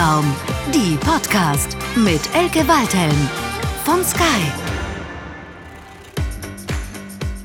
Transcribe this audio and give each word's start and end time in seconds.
Kopfraum, 0.00 0.34
die 0.74 0.96
Podcast 0.96 1.76
mit 1.94 2.22
Elke 2.34 2.66
Waldhelm 2.66 3.28
von 3.84 4.02
Sky. 4.02 4.22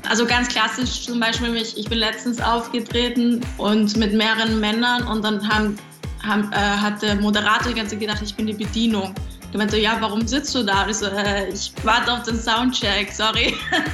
Also 0.08 0.24
ganz 0.24 0.48
klassisch 0.48 1.04
zum 1.04 1.20
Beispiel, 1.20 1.50
mich, 1.50 1.76
ich 1.76 1.86
bin 1.86 1.98
letztens 1.98 2.40
aufgetreten 2.40 3.44
und 3.58 3.94
mit 3.98 4.14
mehreren 4.14 4.58
Männern 4.58 5.06
und 5.06 5.22
dann 5.22 5.46
haben, 5.46 5.76
haben, 6.22 6.50
äh, 6.50 6.56
hat 6.56 7.02
der 7.02 7.16
Moderator 7.16 7.72
die 7.72 7.74
ganze 7.74 7.90
Zeit 7.90 8.00
gedacht, 8.00 8.22
ich 8.22 8.34
bin 8.34 8.46
die 8.46 8.54
Bedienung. 8.54 9.14
Der 9.52 9.58
meinte, 9.58 9.76
ja, 9.76 9.98
warum 10.00 10.26
sitzt 10.26 10.54
du 10.54 10.62
da? 10.62 10.84
Und 10.84 10.90
ich 10.92 10.96
so, 10.96 11.08
äh, 11.08 11.50
ich 11.50 11.74
warte 11.82 12.10
auf 12.10 12.22
den 12.22 12.40
Soundcheck, 12.40 13.12
sorry. 13.12 13.54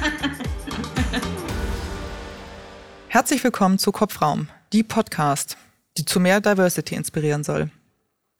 Herzlich 3.09 3.43
willkommen 3.43 3.77
zu 3.77 3.91
Kopfraum, 3.91 4.47
die 4.71 4.83
Podcast, 4.83 5.57
die 5.97 6.05
zu 6.05 6.21
mehr 6.21 6.39
Diversity 6.39 6.95
inspirieren 6.95 7.43
soll. 7.43 7.69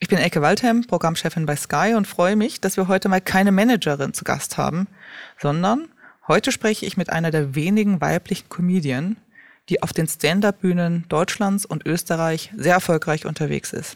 Ich 0.03 0.09
bin 0.09 0.17
Elke 0.17 0.41
Waldheim, 0.41 0.85
Programmchefin 0.85 1.45
bei 1.45 1.55
Sky 1.55 1.93
und 1.95 2.09
freue 2.09 2.35
mich, 2.35 2.59
dass 2.59 2.75
wir 2.75 2.89
heute 2.89 3.07
mal 3.07 3.21
keine 3.21 3.53
Managerin 3.53 4.13
zu 4.13 4.25
Gast 4.25 4.57
haben, 4.57 4.87
sondern 5.41 5.87
heute 6.27 6.51
spreche 6.51 6.85
ich 6.85 6.97
mit 6.97 7.09
einer 7.09 7.31
der 7.31 7.55
wenigen 7.55 8.01
weiblichen 8.01 8.49
Comedien, 8.49 9.15
die 9.69 9.81
auf 9.81 9.93
den 9.93 10.05
Stand-up-Bühnen 10.05 11.05
Deutschlands 11.07 11.65
und 11.65 11.85
Österreich 11.85 12.51
sehr 12.57 12.73
erfolgreich 12.73 13.25
unterwegs 13.25 13.71
ist. 13.71 13.95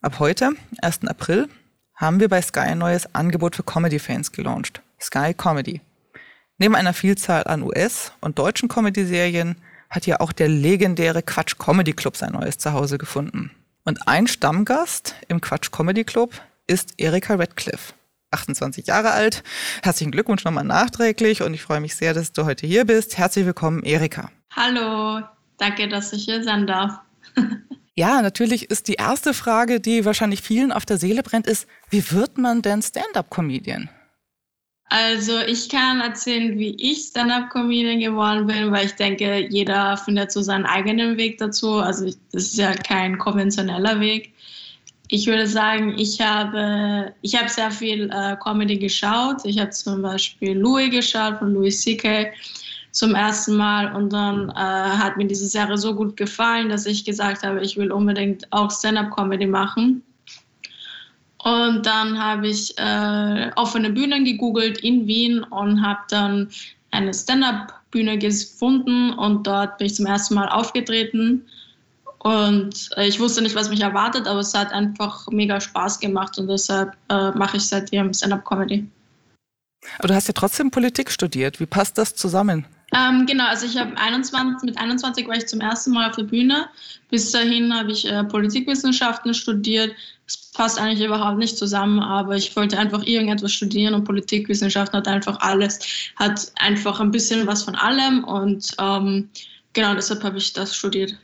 Ab 0.00 0.18
heute, 0.18 0.50
1. 0.82 1.06
April, 1.06 1.48
haben 1.94 2.18
wir 2.18 2.28
bei 2.28 2.42
Sky 2.42 2.58
ein 2.58 2.78
neues 2.78 3.14
Angebot 3.14 3.54
für 3.54 3.62
Comedy-Fans 3.62 4.32
gelauncht, 4.32 4.82
Sky 5.00 5.32
Comedy. 5.32 5.80
Neben 6.58 6.74
einer 6.74 6.92
Vielzahl 6.92 7.44
an 7.44 7.62
US- 7.62 8.10
und 8.20 8.40
deutschen 8.40 8.68
Comedy-Serien 8.68 9.54
hat 9.90 10.06
ja 10.08 10.18
auch 10.18 10.32
der 10.32 10.48
legendäre 10.48 11.22
Quatsch 11.22 11.56
Comedy 11.56 11.92
Club 11.92 12.16
sein 12.16 12.32
neues 12.32 12.58
Zuhause 12.58 12.98
gefunden. 12.98 13.52
Und 13.88 14.08
ein 14.08 14.26
Stammgast 14.26 15.14
im 15.28 15.40
Quatsch 15.40 15.70
Comedy 15.70 16.02
Club 16.02 16.32
ist 16.66 16.94
Erika 16.96 17.36
Radcliffe. 17.36 17.94
28 18.32 18.88
Jahre 18.88 19.12
alt. 19.12 19.44
Herzlichen 19.84 20.10
Glückwunsch 20.10 20.44
nochmal 20.44 20.64
nachträglich 20.64 21.40
und 21.42 21.54
ich 21.54 21.62
freue 21.62 21.78
mich 21.78 21.94
sehr, 21.94 22.12
dass 22.12 22.32
du 22.32 22.44
heute 22.44 22.66
hier 22.66 22.84
bist. 22.84 23.16
Herzlich 23.16 23.46
willkommen, 23.46 23.84
Erika. 23.84 24.32
Hallo, 24.50 25.24
danke, 25.58 25.88
dass 25.88 26.12
ich 26.12 26.24
hier 26.24 26.42
sein 26.42 26.66
darf. 26.66 26.98
ja, 27.94 28.22
natürlich 28.22 28.72
ist 28.72 28.88
die 28.88 28.94
erste 28.94 29.32
Frage, 29.32 29.78
die 29.78 30.04
wahrscheinlich 30.04 30.42
vielen 30.42 30.72
auf 30.72 30.84
der 30.84 30.98
Seele 30.98 31.22
brennt, 31.22 31.46
ist, 31.46 31.68
wie 31.88 32.10
wird 32.10 32.38
man 32.38 32.62
denn 32.62 32.82
Stand-up-Comedian? 32.82 33.88
Also 34.88 35.40
ich 35.40 35.68
kann 35.68 36.00
erzählen, 36.00 36.56
wie 36.58 36.76
ich 36.78 37.08
Stand-up-Comedian 37.08 37.98
geworden 37.98 38.46
bin, 38.46 38.70
weil 38.70 38.86
ich 38.86 38.94
denke, 38.94 39.48
jeder 39.50 39.96
findet 39.96 40.30
so 40.30 40.42
seinen 40.42 40.64
eigenen 40.64 41.16
Weg 41.16 41.38
dazu. 41.38 41.74
Also 41.74 42.04
das 42.30 42.44
ist 42.44 42.58
ja 42.58 42.72
kein 42.72 43.18
konventioneller 43.18 43.98
Weg. 43.98 44.32
Ich 45.08 45.26
würde 45.26 45.46
sagen, 45.46 45.96
ich 45.98 46.20
habe, 46.20 47.12
ich 47.22 47.34
habe 47.36 47.48
sehr 47.48 47.70
viel 47.70 48.10
äh, 48.10 48.36
Comedy 48.42 48.76
geschaut. 48.78 49.44
Ich 49.44 49.58
habe 49.58 49.70
zum 49.70 50.02
Beispiel 50.02 50.56
Louis 50.56 50.90
geschaut 50.90 51.38
von 51.38 51.52
Louis 51.52 51.80
C.K. 51.80 52.32
zum 52.92 53.14
ersten 53.16 53.56
Mal 53.56 53.94
und 53.94 54.12
dann 54.12 54.50
äh, 54.50 54.54
hat 54.54 55.16
mir 55.16 55.26
diese 55.26 55.46
Serie 55.46 55.78
so 55.78 55.94
gut 55.94 56.16
gefallen, 56.16 56.68
dass 56.68 56.86
ich 56.86 57.04
gesagt 57.04 57.42
habe, 57.42 57.60
ich 57.60 57.76
will 57.76 57.90
unbedingt 57.90 58.52
auch 58.52 58.70
Stand-up-Comedy 58.70 59.46
machen. 59.46 60.02
Und 61.46 61.86
dann 61.86 62.20
habe 62.20 62.48
ich 62.48 62.76
äh, 62.76 63.52
offene 63.54 63.90
Bühnen 63.90 64.24
gegoogelt 64.24 64.78
in 64.78 65.06
Wien 65.06 65.44
und 65.44 65.80
habe 65.80 66.00
dann 66.08 66.50
eine 66.90 67.14
Stand-up-Bühne 67.14 68.18
gefunden 68.18 69.12
und 69.12 69.46
dort 69.46 69.78
bin 69.78 69.86
ich 69.86 69.94
zum 69.94 70.06
ersten 70.06 70.34
Mal 70.34 70.48
aufgetreten. 70.48 71.46
Und 72.18 72.90
äh, 72.96 73.06
ich 73.06 73.20
wusste 73.20 73.42
nicht, 73.42 73.54
was 73.54 73.70
mich 73.70 73.80
erwartet, 73.80 74.26
aber 74.26 74.40
es 74.40 74.54
hat 74.54 74.72
einfach 74.72 75.28
mega 75.28 75.60
Spaß 75.60 76.00
gemacht 76.00 76.36
und 76.36 76.48
deshalb 76.48 76.96
äh, 77.10 77.30
mache 77.30 77.58
ich 77.58 77.68
seitdem 77.68 78.12
Stand-up-Comedy. 78.12 78.84
Aber 80.00 80.08
du 80.08 80.14
hast 80.16 80.26
ja 80.26 80.34
trotzdem 80.34 80.72
Politik 80.72 81.12
studiert. 81.12 81.60
Wie 81.60 81.66
passt 81.66 81.96
das 81.96 82.16
zusammen? 82.16 82.66
Ähm, 82.92 83.26
genau, 83.26 83.46
also 83.46 83.66
ich 83.66 83.76
habe 83.76 83.96
21, 83.96 84.62
mit 84.62 84.78
21 84.78 85.28
war 85.28 85.36
ich 85.36 85.46
zum 85.46 85.60
ersten 85.60 85.92
Mal 85.92 86.08
auf 86.08 86.16
der 86.16 86.24
Bühne. 86.24 86.68
Bis 87.08 87.30
dahin 87.30 87.72
habe 87.72 87.92
ich 87.92 88.04
äh, 88.10 88.24
Politikwissenschaften 88.24 89.34
studiert. 89.34 89.92
Es 90.26 90.45
passt 90.56 90.80
eigentlich 90.80 91.06
überhaupt 91.06 91.38
nicht 91.38 91.58
zusammen, 91.58 92.00
aber 92.00 92.34
ich 92.36 92.56
wollte 92.56 92.78
einfach 92.78 93.02
irgendetwas 93.02 93.52
studieren 93.52 93.94
und 93.94 94.04
Politikwissenschaften 94.04 94.98
hat 94.98 95.08
einfach 95.08 95.38
alles, 95.40 95.78
hat 96.16 96.50
einfach 96.56 96.98
ein 97.00 97.10
bisschen 97.10 97.46
was 97.46 97.62
von 97.62 97.74
allem 97.74 98.24
und 98.24 98.74
ähm, 98.80 99.28
genau 99.74 99.94
deshalb 99.94 100.24
habe 100.24 100.38
ich 100.38 100.52
das 100.54 100.74
studiert. 100.74 101.16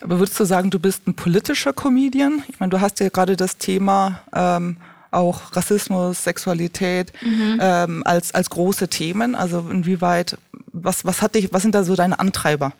Aber 0.00 0.18
würdest 0.18 0.40
du 0.40 0.44
sagen, 0.44 0.70
du 0.70 0.78
bist 0.78 1.06
ein 1.06 1.14
politischer 1.14 1.72
Comedian? 1.72 2.42
Ich 2.48 2.60
meine, 2.60 2.70
du 2.70 2.80
hast 2.80 3.00
ja 3.00 3.08
gerade 3.08 3.36
das 3.36 3.58
Thema 3.58 4.20
ähm, 4.34 4.76
auch 5.10 5.54
Rassismus, 5.54 6.24
Sexualität 6.24 7.12
mhm. 7.22 7.58
ähm, 7.60 8.02
als, 8.04 8.34
als 8.34 8.50
große 8.50 8.88
Themen. 8.88 9.34
Also 9.34 9.60
inwieweit, 9.70 10.36
was, 10.72 11.04
was 11.04 11.22
hat 11.22 11.34
dich, 11.36 11.52
was 11.52 11.62
sind 11.62 11.74
da 11.74 11.84
so 11.84 11.94
deine 11.94 12.18
Antreiber? 12.18 12.72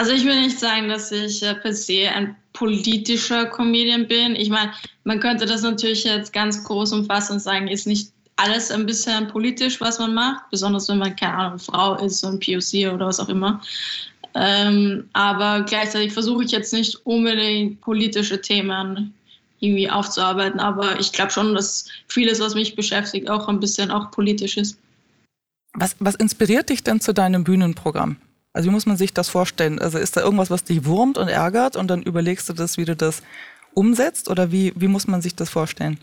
Also 0.00 0.12
ich 0.12 0.24
will 0.24 0.40
nicht 0.40 0.58
sagen, 0.58 0.88
dass 0.88 1.12
ich 1.12 1.42
äh, 1.42 1.54
per 1.56 1.74
se 1.74 2.08
ein 2.08 2.34
politischer 2.54 3.44
Comedian 3.44 4.08
bin. 4.08 4.34
Ich 4.34 4.48
meine, 4.48 4.72
man 5.04 5.20
könnte 5.20 5.44
das 5.44 5.60
natürlich 5.60 6.04
jetzt 6.04 6.32
ganz 6.32 6.64
groß 6.64 6.94
umfassen 6.94 7.34
und 7.34 7.40
sagen, 7.40 7.68
ist 7.68 7.86
nicht 7.86 8.10
alles 8.36 8.70
ein 8.70 8.86
bisschen 8.86 9.28
politisch, 9.28 9.78
was 9.78 9.98
man 9.98 10.14
macht, 10.14 10.48
besonders 10.50 10.88
wenn 10.88 10.96
man, 10.96 11.14
keine 11.16 11.34
Ahnung, 11.34 11.58
Frau 11.58 11.96
ist, 11.96 12.24
ein 12.24 12.40
POC 12.40 12.94
oder 12.94 13.08
was 13.08 13.20
auch 13.20 13.28
immer. 13.28 13.60
Ähm, 14.34 15.06
aber 15.12 15.64
gleichzeitig 15.64 16.14
versuche 16.14 16.44
ich 16.44 16.52
jetzt 16.52 16.72
nicht 16.72 16.96
unbedingt 17.04 17.82
politische 17.82 18.40
Themen 18.40 19.12
irgendwie 19.58 19.90
aufzuarbeiten. 19.90 20.60
Aber 20.60 20.98
ich 20.98 21.12
glaube 21.12 21.30
schon, 21.30 21.54
dass 21.54 21.90
vieles, 22.08 22.40
was 22.40 22.54
mich 22.54 22.74
beschäftigt, 22.74 23.28
auch 23.28 23.48
ein 23.48 23.60
bisschen 23.60 23.90
auch 23.90 24.10
politisch 24.12 24.56
ist. 24.56 24.78
Was, 25.74 25.94
was 25.98 26.14
inspiriert 26.14 26.70
dich 26.70 26.82
denn 26.82 27.02
zu 27.02 27.12
deinem 27.12 27.44
Bühnenprogramm? 27.44 28.16
Also 28.52 28.68
wie 28.68 28.72
muss 28.72 28.86
man 28.86 28.96
sich 28.96 29.14
das 29.14 29.28
vorstellen? 29.28 29.78
Also 29.78 29.98
ist 29.98 30.16
da 30.16 30.22
irgendwas, 30.22 30.50
was 30.50 30.64
dich 30.64 30.84
wurmt 30.84 31.18
und 31.18 31.28
ärgert 31.28 31.76
und 31.76 31.88
dann 31.88 32.02
überlegst 32.02 32.48
du 32.48 32.52
das, 32.52 32.76
wie 32.76 32.84
du 32.84 32.96
das 32.96 33.22
umsetzt 33.74 34.28
oder 34.28 34.50
wie, 34.50 34.72
wie 34.76 34.88
muss 34.88 35.06
man 35.06 35.22
sich 35.22 35.36
das 35.36 35.50
vorstellen? 35.50 35.98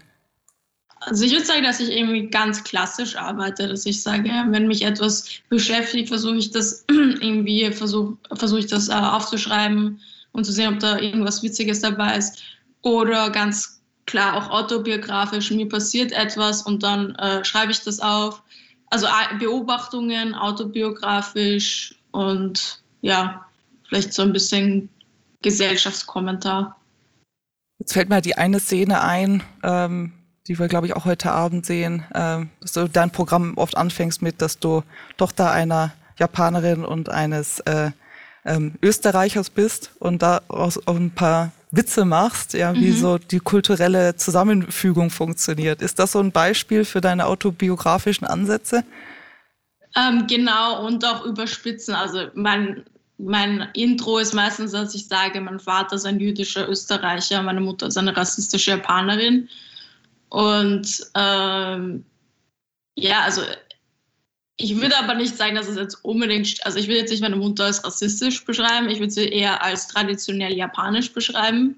Also 1.01 1.25
ich 1.25 1.31
würde 1.31 1.45
sagen, 1.45 1.63
dass 1.63 1.79
ich 1.79 1.95
irgendwie 1.95 2.27
ganz 2.27 2.63
klassisch 2.63 3.15
arbeite, 3.15 3.67
dass 3.67 3.85
ich 3.85 4.01
sage, 4.01 4.29
wenn 4.49 4.67
mich 4.67 4.83
etwas 4.83 5.29
beschäftigt, 5.49 6.07
versuche 6.07 6.37
ich 6.37 6.51
das 6.51 6.85
irgendwie, 6.89 7.71
versuche 7.71 8.17
versuch 8.33 8.59
ich 8.59 8.67
das 8.67 8.89
äh, 8.89 8.93
aufzuschreiben 8.93 9.99
und 10.31 10.45
zu 10.45 10.51
sehen, 10.51 10.73
ob 10.73 10.79
da 10.79 10.99
irgendwas 10.99 11.43
Witziges 11.43 11.81
dabei 11.81 12.17
ist. 12.17 12.41
Oder 12.81 13.29
ganz 13.29 13.81
klar 14.05 14.35
auch 14.35 14.49
autobiografisch, 14.49 15.51
mir 15.51 15.67
passiert 15.67 16.13
etwas 16.13 16.63
und 16.63 16.81
dann 16.81 17.13
äh, 17.15 17.43
schreibe 17.43 17.71
ich 17.71 17.81
das 17.81 17.99
auf. 17.99 18.41
Also 18.89 19.07
Beobachtungen, 19.39 20.33
autobiografisch 20.33 21.96
und 22.11 22.81
ja, 23.01 23.45
vielleicht 23.87 24.13
so 24.13 24.21
ein 24.21 24.33
bisschen 24.33 24.89
Gesellschaftskommentar. 25.41 26.77
Jetzt 27.79 27.93
fällt 27.93 28.09
mir 28.09 28.21
die 28.21 28.37
eine 28.37 28.59
Szene 28.59 29.01
ein, 29.01 29.43
ähm, 29.63 30.13
die 30.47 30.57
wir, 30.57 30.67
glaube 30.67 30.87
ich, 30.87 30.95
auch 30.95 31.05
heute 31.05 31.31
Abend 31.31 31.65
sehen, 31.65 32.03
ähm, 32.15 32.49
dass 32.61 32.73
du 32.73 32.87
dein 32.87 33.11
Programm 33.11 33.53
oft 33.57 33.77
anfängst 33.77 34.21
mit, 34.21 34.41
dass 34.41 34.59
du 34.59 34.83
Tochter 35.17 35.51
einer 35.51 35.93
Japanerin 36.17 36.83
und 36.83 37.09
eines 37.09 37.59
äh, 37.61 37.91
ähm, 38.45 38.75
Österreichers 38.81 39.49
bist 39.49 39.91
und 39.99 40.21
da 40.21 40.41
auch 40.47 40.75
ein 40.87 41.11
paar 41.11 41.51
Witze 41.69 42.05
machst, 42.05 42.53
ja, 42.53 42.73
wie 42.73 42.91
mhm. 42.91 42.97
so 42.97 43.17
die 43.17 43.39
kulturelle 43.39 44.15
Zusammenfügung 44.15 45.09
funktioniert. 45.09 45.81
Ist 45.81 45.99
das 45.99 46.13
so 46.13 46.19
ein 46.19 46.31
Beispiel 46.31 46.85
für 46.85 47.01
deine 47.01 47.27
autobiografischen 47.27 48.25
Ansätze? 48.25 48.83
Ähm, 49.97 50.27
genau, 50.27 50.85
und 50.85 51.03
auch 51.03 51.25
überspitzen. 51.25 51.95
Also 51.95 52.27
mein, 52.35 52.85
mein 53.17 53.67
Intro 53.73 54.19
ist 54.19 54.33
meistens, 54.33 54.71
dass 54.71 54.93
ich 54.93 55.07
sage, 55.07 55.41
mein 55.41 55.59
Vater 55.59 55.95
ist 55.95 56.05
ein 56.05 56.19
jüdischer 56.19 56.69
Österreicher, 56.69 57.41
meine 57.41 57.61
Mutter 57.61 57.87
ist 57.87 57.97
eine 57.97 58.15
rassistische 58.15 58.71
Japanerin. 58.71 59.49
Und 60.29 60.87
ähm, 61.15 62.05
ja, 62.95 63.21
also 63.21 63.41
ich 64.57 64.79
würde 64.79 64.97
aber 64.97 65.15
nicht 65.15 65.35
sagen, 65.35 65.55
dass 65.55 65.67
es 65.67 65.77
jetzt 65.77 66.03
unbedingt, 66.03 66.63
also 66.65 66.77
ich 66.77 66.87
würde 66.87 66.99
jetzt 66.99 67.11
nicht 67.11 67.21
meine 67.21 67.35
Mutter 67.35 67.65
als 67.65 67.83
rassistisch 67.83 68.45
beschreiben, 68.45 68.89
ich 68.89 68.99
würde 68.99 69.11
sie 69.11 69.29
eher 69.29 69.63
als 69.63 69.87
traditionell 69.87 70.53
japanisch 70.53 71.11
beschreiben. 71.11 71.75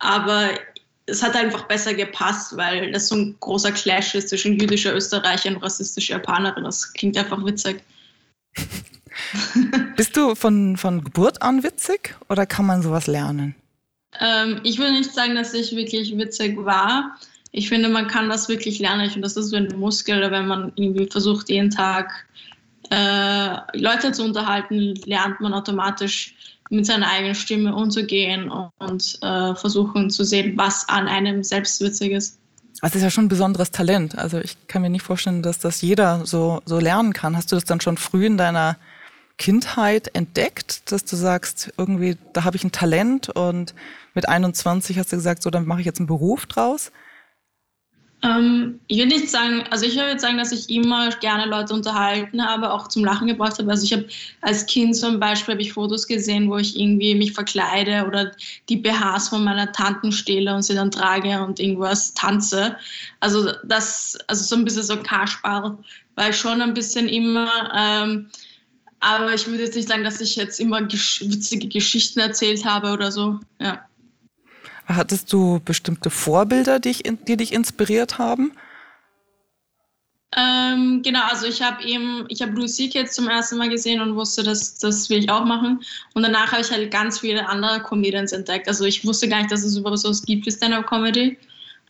Aber 0.00 0.50
es 1.08 1.22
hat 1.22 1.34
einfach 1.34 1.66
besser 1.66 1.94
gepasst, 1.94 2.56
weil 2.56 2.92
das 2.92 3.08
so 3.08 3.16
ein 3.16 3.36
großer 3.40 3.72
Clash 3.72 4.14
ist 4.14 4.28
zwischen 4.28 4.58
jüdischer 4.58 4.94
Österreicher 4.94 5.50
und 5.50 5.56
rassistischer 5.56 6.14
Japanerin. 6.14 6.64
Das 6.64 6.92
klingt 6.92 7.16
einfach 7.16 7.44
witzig. 7.44 7.82
Bist 9.96 10.16
du 10.16 10.34
von, 10.34 10.76
von 10.76 11.02
Geburt 11.02 11.42
an 11.42 11.62
witzig 11.62 12.14
oder 12.28 12.46
kann 12.46 12.66
man 12.66 12.82
sowas 12.82 13.06
lernen? 13.06 13.54
Ähm, 14.20 14.60
ich 14.62 14.78
würde 14.78 14.92
nicht 14.92 15.12
sagen, 15.12 15.34
dass 15.34 15.54
ich 15.54 15.74
wirklich 15.74 16.16
witzig 16.16 16.56
war 16.56 17.18
ich 17.50 17.68
finde, 17.68 17.88
man 17.88 18.06
kann 18.08 18.28
das 18.28 18.48
wirklich 18.48 18.78
lernen. 18.78 19.04
Ich 19.04 19.12
finde, 19.12 19.26
das 19.26 19.36
ist 19.36 19.50
so 19.50 19.56
ein 19.56 19.68
Muskel, 19.78 20.30
wenn 20.30 20.46
man 20.46 20.72
irgendwie 20.76 21.06
versucht, 21.06 21.48
jeden 21.48 21.70
Tag 21.70 22.26
äh, 22.90 23.56
Leute 23.78 24.12
zu 24.12 24.24
unterhalten, 24.24 24.94
lernt 25.04 25.40
man 25.40 25.54
automatisch 25.54 26.34
mit 26.70 26.86
seiner 26.86 27.10
eigenen 27.10 27.34
Stimme 27.34 27.74
umzugehen 27.74 28.50
und, 28.78 29.18
äh, 29.22 29.54
versuchen 29.54 30.10
zu 30.10 30.24
sehen, 30.24 30.56
was 30.56 30.88
an 30.88 31.08
einem 31.08 31.42
selbst 31.42 31.80
witzig 31.80 32.12
ist. 32.12 32.38
Das 32.80 32.94
ist 32.94 33.02
ja 33.02 33.10
schon 33.10 33.24
ein 33.24 33.28
besonderes 33.28 33.70
Talent. 33.70 34.16
Also 34.16 34.38
ich 34.38 34.56
kann 34.68 34.82
mir 34.82 34.90
nicht 34.90 35.02
vorstellen, 35.02 35.42
dass 35.42 35.58
das 35.58 35.82
jeder 35.82 36.24
so, 36.26 36.62
so 36.64 36.78
lernen 36.78 37.12
kann. 37.12 37.36
Hast 37.36 37.50
du 37.50 37.56
das 37.56 37.64
dann 37.64 37.80
schon 37.80 37.96
früh 37.96 38.26
in 38.26 38.36
deiner 38.36 38.76
Kindheit 39.36 40.14
entdeckt, 40.14 40.92
dass 40.92 41.04
du 41.04 41.16
sagst, 41.16 41.72
irgendwie, 41.76 42.16
da 42.32 42.44
habe 42.44 42.56
ich 42.56 42.64
ein 42.64 42.72
Talent 42.72 43.28
und 43.30 43.74
mit 44.14 44.28
21 44.28 44.98
hast 44.98 45.12
du 45.12 45.16
gesagt, 45.16 45.42
so, 45.42 45.50
dann 45.50 45.66
mache 45.66 45.80
ich 45.80 45.86
jetzt 45.86 45.98
einen 45.98 46.06
Beruf 46.06 46.46
draus? 46.46 46.92
Ähm, 48.20 48.80
ich 48.88 48.98
würde 48.98 49.14
nicht 49.14 49.30
sagen, 49.30 49.64
also 49.70 49.86
ich 49.86 49.94
würde 49.94 50.18
sagen, 50.18 50.38
dass 50.38 50.50
ich 50.50 50.68
immer 50.68 51.10
gerne 51.20 51.46
Leute 51.46 51.72
unterhalten 51.72 52.44
habe, 52.44 52.72
auch 52.72 52.88
zum 52.88 53.04
Lachen 53.04 53.28
gebracht 53.28 53.58
habe. 53.58 53.70
Also 53.70 53.84
ich 53.84 53.92
habe 53.92 54.06
als 54.40 54.66
Kind 54.66 54.96
zum 54.96 55.20
Beispiel 55.20 55.54
habe 55.54 55.62
ich 55.62 55.72
Fotos 55.72 56.06
gesehen, 56.06 56.50
wo 56.50 56.56
ich 56.56 56.78
irgendwie 56.78 57.14
mich 57.14 57.32
verkleide 57.32 58.04
oder 58.06 58.32
die 58.68 58.76
BHs 58.76 59.28
von 59.28 59.44
meiner 59.44 59.70
Tanten 59.70 60.10
stehle 60.10 60.52
und 60.52 60.62
sie 60.62 60.74
dann 60.74 60.90
trage 60.90 61.40
und 61.40 61.60
irgendwas 61.60 62.12
tanze. 62.14 62.76
Also 63.20 63.52
das, 63.64 64.18
also 64.26 64.42
so 64.42 64.56
ein 64.56 64.64
bisschen 64.64 64.82
so 64.82 64.96
Kasperl, 64.96 65.78
weil 66.16 66.32
schon 66.32 66.60
ein 66.60 66.74
bisschen 66.74 67.08
immer, 67.08 67.72
ähm, 67.76 68.28
aber 68.98 69.32
ich 69.32 69.46
würde 69.46 69.62
jetzt 69.62 69.76
nicht 69.76 69.88
sagen, 69.88 70.02
dass 70.02 70.20
ich 70.20 70.34
jetzt 70.34 70.58
immer 70.58 70.82
gesch 70.82 71.20
witzige 71.24 71.68
Geschichten 71.68 72.18
erzählt 72.18 72.64
habe 72.64 72.92
oder 72.92 73.12
so, 73.12 73.38
ja. 73.60 73.84
Hattest 74.88 75.32
du 75.34 75.60
bestimmte 75.64 76.08
Vorbilder, 76.08 76.80
die, 76.80 76.96
die 77.26 77.36
dich 77.36 77.52
inspiriert 77.52 78.18
haben? 78.18 78.52
Ähm, 80.36 81.02
genau, 81.02 81.22
also 81.30 81.46
ich 81.46 81.62
habe 81.62 81.82
eben, 81.84 82.24
ich 82.28 82.40
habe 82.42 82.52
Blue 82.52 82.68
Sea 82.68 82.88
Kids 82.88 83.14
zum 83.14 83.28
ersten 83.28 83.58
Mal 83.58 83.68
gesehen 83.68 84.00
und 84.00 84.14
wusste, 84.14 84.42
dass 84.42 84.78
das 84.78 85.08
will 85.10 85.18
ich 85.18 85.30
auch 85.30 85.44
machen. 85.44 85.80
Und 86.14 86.22
danach 86.22 86.52
habe 86.52 86.62
ich 86.62 86.70
halt 86.70 86.90
ganz 86.90 87.20
viele 87.20 87.46
andere 87.46 87.80
Comedians 87.82 88.32
entdeckt. 88.32 88.68
Also 88.68 88.84
ich 88.84 89.04
wusste 89.06 89.28
gar 89.28 89.38
nicht, 89.38 89.52
dass 89.52 89.62
es 89.62 89.76
überhaupt 89.76 90.00
so 90.00 90.10
was 90.10 90.22
gibt 90.22 90.46
wie 90.46 90.52
Stand-Up-Comedy. 90.52 91.38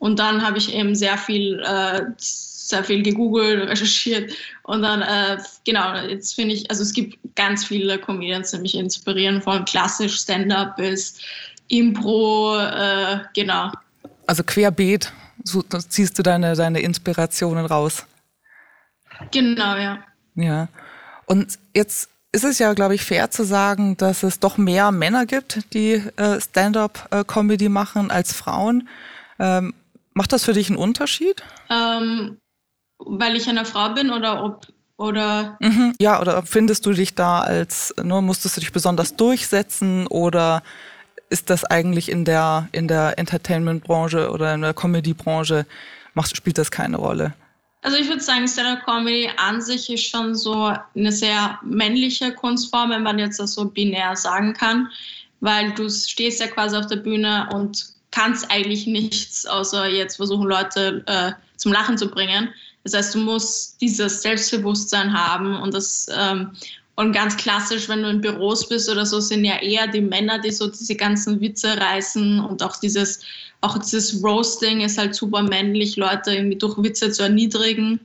Und 0.01 0.19
dann 0.19 0.45
habe 0.45 0.59
ich 0.59 0.73
eben 0.73 0.95
sehr 0.95 1.19
viel, 1.19 1.61
äh, 1.65 2.03
sehr 2.17 2.85
viel 2.85 3.03
gegoogelt, 3.03 3.69
recherchiert. 3.69 4.33
Und 4.65 4.83
dann, 4.83 5.03
äh, 5.03 5.39
genau, 5.65 5.97
jetzt 6.07 6.35
finde 6.35 6.55
ich, 6.55 6.71
also 6.71 6.83
es 6.83 6.93
gibt 6.93 7.19
ganz 7.37 7.65
viele 7.65 7.99
Comedians, 7.99 8.53
die 8.53 8.59
mich 8.59 8.77
inspirieren, 8.77 9.43
von 9.43 9.65
klassisch 9.65 10.17
Stand-Up 10.21 10.77
bis 10.77 11.19
Impro, 11.69 12.59
äh, 12.59 13.21
genau. 13.35 13.71
Also 14.27 14.43
querbeet 14.43 15.13
so, 15.45 15.63
ziehst 15.63 16.19
du 16.19 16.23
deine, 16.23 16.55
deine 16.55 16.81
Inspirationen 16.81 17.67
raus. 17.67 18.05
Genau, 19.31 19.77
ja. 19.77 19.99
Ja. 20.35 20.69
Und 21.27 21.59
jetzt 21.75 22.11
ist 22.33 22.45
es 22.45 22.59
ja, 22.59 22.73
glaube 22.75 22.95
ich, 22.95 23.03
fair 23.03 23.31
zu 23.31 23.45
sagen, 23.45 23.97
dass 23.97 24.23
es 24.23 24.39
doch 24.39 24.59
mehr 24.59 24.93
Männer 24.93 25.27
gibt, 25.27 25.73
die 25.75 26.03
äh, 26.17 26.41
Stand-up-Comedy 26.41 27.69
machen 27.69 28.11
als 28.11 28.33
Frauen. 28.33 28.89
Ähm, 29.39 29.75
macht 30.13 30.33
das 30.33 30.45
für 30.45 30.53
dich 30.53 30.69
einen 30.69 30.79
Unterschied? 30.79 31.43
Ähm, 31.71 32.39
weil 32.99 33.37
ich 33.37 33.49
eine 33.49 33.65
Frau 33.65 33.91
bin 33.95 34.11
oder 34.11 34.45
ob 34.45 34.67
oder 34.97 35.57
mhm, 35.61 35.95
ja, 36.01 36.21
oder 36.21 36.43
findest 36.43 36.85
du 36.85 36.93
dich 36.93 37.15
da 37.15 37.41
als, 37.41 37.95
ne, 38.03 38.21
musstest 38.21 38.57
du 38.57 38.61
dich 38.61 38.73
besonders 38.73 39.15
durchsetzen 39.15 40.09
oder 40.09 40.65
ist 41.31 41.51
das 41.51 41.65
eigentlich 41.65 42.11
in 42.11 42.25
der, 42.25 42.69
in 42.73 42.89
der 42.89 43.19
Entertainment-Branche 43.19 44.31
oder 44.31 44.55
in 44.55 44.63
der 44.63 44.75
Comedy-Branche, 44.75 45.67
spielt 46.35 46.59
das 46.59 46.71
keine 46.71 46.97
Rolle? 46.97 47.35
Also 47.83 47.97
ich 47.97 48.09
würde 48.09 48.21
sagen, 48.21 48.49
Stand-up-Comedy 48.49 49.31
an 49.37 49.61
sich 49.61 49.89
ist 49.89 50.09
schon 50.09 50.35
so 50.35 50.75
eine 50.97 51.13
sehr 51.13 51.59
männliche 51.63 52.33
Kunstform, 52.33 52.91
wenn 52.91 53.05
man 53.05 53.19
jetzt 53.19 53.39
das 53.39 53.55
so 53.55 53.67
binär 53.67 54.17
sagen 54.17 54.53
kann, 54.53 54.89
weil 55.41 55.73
du 55.73 55.89
stehst 55.89 56.41
ja 56.41 56.49
quasi 56.49 56.77
auf 56.77 56.87
der 56.87 56.97
Bühne 56.97 57.49
und 57.53 57.87
kannst 58.11 58.51
eigentlich 58.51 58.87
nichts, 58.87 59.47
außer 59.47 59.87
jetzt 59.87 60.17
versuchen, 60.17 60.49
Leute 60.49 61.05
äh, 61.07 61.33
zum 61.57 61.73
Lachen 61.73 61.97
zu 61.97 62.11
bringen. 62.11 62.49
Das 62.83 62.95
heißt, 62.95 63.15
du 63.15 63.19
musst 63.19 63.81
dieses 63.81 64.23
Selbstbewusstsein 64.23 65.13
haben 65.13 65.61
und 65.61 65.75
das 65.75 66.09
ähm, 66.13 66.53
und 66.99 67.13
ganz 67.13 67.37
klassisch, 67.37 67.89
wenn 67.89 68.03
du 68.03 68.11
in 68.11 68.21
Büros 68.21 68.69
bist 68.69 68.91
oder 68.91 69.07
so, 69.07 69.21
sind 69.21 69.45
ja 69.45 69.63
eher 69.63 69.87
die 69.87 70.01
Männer, 70.01 70.41
die 70.41 70.51
so 70.51 70.67
diese 70.67 70.97
ganzen 70.97 71.41
Witze 71.41 71.77
reißen 71.77 72.41
und 72.41 72.61
auch 72.61 72.75
dieses, 72.75 73.21
auch 73.61 73.79
dieses 73.79 74.21
Roasting 74.21 74.81
ist 74.81 74.99
halt 74.99 75.15
super 75.15 75.45
männlich, 75.45 75.97
Leute 75.97 76.35
irgendwie 76.35 76.59
durch 76.59 76.77
Witze 76.83 77.13
zu 77.13 77.23
erniedrigen. 77.23 78.01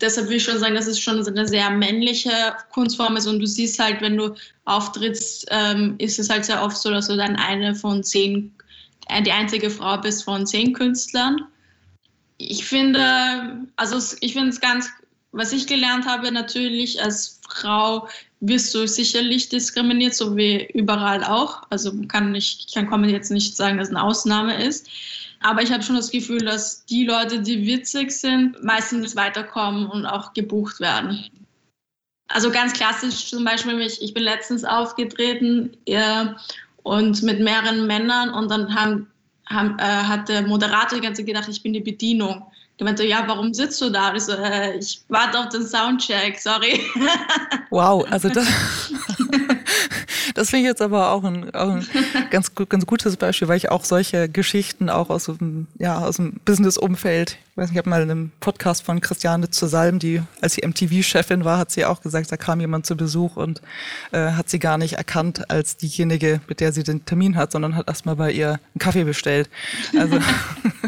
Deshalb 0.00 0.28
will 0.28 0.36
ich 0.36 0.44
schon 0.44 0.60
sagen, 0.60 0.76
dass 0.76 0.86
es 0.86 1.00
schon 1.00 1.26
eine 1.26 1.48
sehr 1.48 1.70
männliche 1.70 2.30
Kunstform 2.70 3.16
ist 3.16 3.26
und 3.26 3.40
du 3.40 3.46
siehst 3.46 3.80
halt, 3.80 4.00
wenn 4.00 4.16
du 4.16 4.36
auftrittst, 4.64 5.48
ähm, 5.50 5.96
ist 5.98 6.20
es 6.20 6.30
halt 6.30 6.44
sehr 6.44 6.62
oft 6.62 6.76
so, 6.76 6.88
dass 6.88 7.08
du 7.08 7.16
dann 7.16 7.34
eine 7.34 7.74
von 7.74 8.04
zehn, 8.04 8.54
äh, 9.08 9.20
die 9.22 9.32
einzige 9.32 9.70
Frau 9.70 9.98
bist 9.98 10.22
von 10.22 10.46
zehn 10.46 10.72
Künstlern. 10.72 11.46
Ich 12.38 12.64
finde, 12.64 13.66
also 13.74 13.98
ich 14.20 14.34
finde 14.34 14.50
es 14.50 14.60
ganz 14.60 14.88
was 15.32 15.52
ich 15.52 15.66
gelernt 15.66 16.06
habe, 16.06 16.32
natürlich 16.32 17.02
als 17.02 17.40
Frau 17.48 18.08
wirst 18.40 18.74
du 18.74 18.86
sicherlich 18.86 19.48
diskriminiert, 19.48 20.14
so 20.14 20.36
wie 20.36 20.66
überall 20.72 21.22
auch. 21.24 21.62
Also 21.70 21.92
kann 22.08 22.34
ich 22.34 22.66
kann 22.72 22.88
man 22.88 23.08
jetzt 23.08 23.30
nicht 23.30 23.56
sagen, 23.56 23.78
dass 23.78 23.90
eine 23.90 24.02
Ausnahme 24.02 24.62
ist. 24.62 24.88
Aber 25.40 25.62
ich 25.62 25.72
habe 25.72 25.82
schon 25.82 25.96
das 25.96 26.10
Gefühl, 26.10 26.40
dass 26.40 26.84
die 26.84 27.06
Leute, 27.06 27.40
die 27.40 27.66
witzig 27.66 28.10
sind, 28.12 28.62
meistens 28.62 29.16
weiterkommen 29.16 29.86
und 29.86 30.04
auch 30.04 30.34
gebucht 30.34 30.80
werden. 30.80 31.24
Also 32.28 32.50
ganz 32.50 32.72
klassisch 32.74 33.28
zum 33.28 33.44
Beispiel, 33.44 33.80
ich, 33.80 34.14
bin 34.14 34.22
letztens 34.22 34.64
aufgetreten 34.64 35.76
äh, 35.86 36.26
und 36.82 37.22
mit 37.22 37.40
mehreren 37.40 37.86
Männern 37.86 38.30
und 38.30 38.50
dann 38.50 38.74
haben, 38.74 39.10
haben, 39.46 39.78
äh, 39.78 39.82
hat 39.82 40.28
der 40.28 40.42
Moderator 40.42 40.98
die 40.98 41.04
ganze 41.04 41.22
Zeit 41.22 41.26
gedacht, 41.26 41.48
ich 41.48 41.62
bin 41.62 41.72
die 41.72 41.80
Bedienung. 41.80 42.44
Der 42.80 42.86
meinte, 42.86 43.04
ja, 43.04 43.24
warum 43.26 43.52
sitzt 43.52 43.78
du 43.82 43.90
da? 43.90 44.14
Ich 44.14 44.22
so, 44.22 44.32
äh, 44.32 44.78
ich 44.78 45.02
warte 45.08 45.38
auf 45.38 45.50
den 45.50 45.66
Soundcheck, 45.66 46.40
sorry. 46.40 46.80
Wow, 47.72 48.04
also 48.10 48.28
das, 48.30 48.48
das 50.34 50.50
finde 50.50 50.62
ich 50.62 50.68
jetzt 50.68 50.82
aber 50.82 51.10
auch 51.10 51.22
ein, 51.22 51.54
auch 51.54 51.74
ein 51.74 51.86
ganz, 52.30 52.52
ganz 52.54 52.86
gutes 52.86 53.16
Beispiel, 53.16 53.46
weil 53.46 53.58
ich 53.58 53.70
auch 53.70 53.84
solche 53.84 54.28
Geschichten 54.28 54.88
auch 54.88 55.08
aus 55.10 55.26
dem, 55.26 55.68
ja, 55.78 56.10
dem 56.10 56.40
Business-Umfeld, 56.44 57.36
ich 57.49 57.49
weiß 57.60 57.68
nicht, 57.68 57.76
ich 57.76 57.78
habe 57.78 57.90
mal 57.90 58.02
in 58.02 58.10
einem 58.10 58.30
Podcast 58.40 58.82
von 58.82 59.02
Christiane 59.02 59.50
zu 59.50 59.66
Salm, 59.66 59.98
die, 59.98 60.22
als 60.40 60.54
sie 60.54 60.66
MTV-Chefin 60.66 61.44
war, 61.44 61.58
hat 61.58 61.70
sie 61.70 61.84
auch 61.84 62.00
gesagt, 62.00 62.32
da 62.32 62.38
kam 62.38 62.58
jemand 62.58 62.86
zu 62.86 62.96
Besuch 62.96 63.36
und 63.36 63.60
äh, 64.12 64.30
hat 64.32 64.48
sie 64.48 64.58
gar 64.58 64.78
nicht 64.78 64.94
erkannt 64.94 65.50
als 65.50 65.76
diejenige, 65.76 66.40
mit 66.48 66.60
der 66.60 66.72
sie 66.72 66.84
den 66.84 67.04
Termin 67.04 67.36
hat, 67.36 67.52
sondern 67.52 67.76
hat 67.76 67.86
erstmal 67.86 68.16
bei 68.16 68.32
ihr 68.32 68.52
einen 68.52 68.78
Kaffee 68.78 69.04
bestellt. 69.04 69.50
Also 69.98 70.18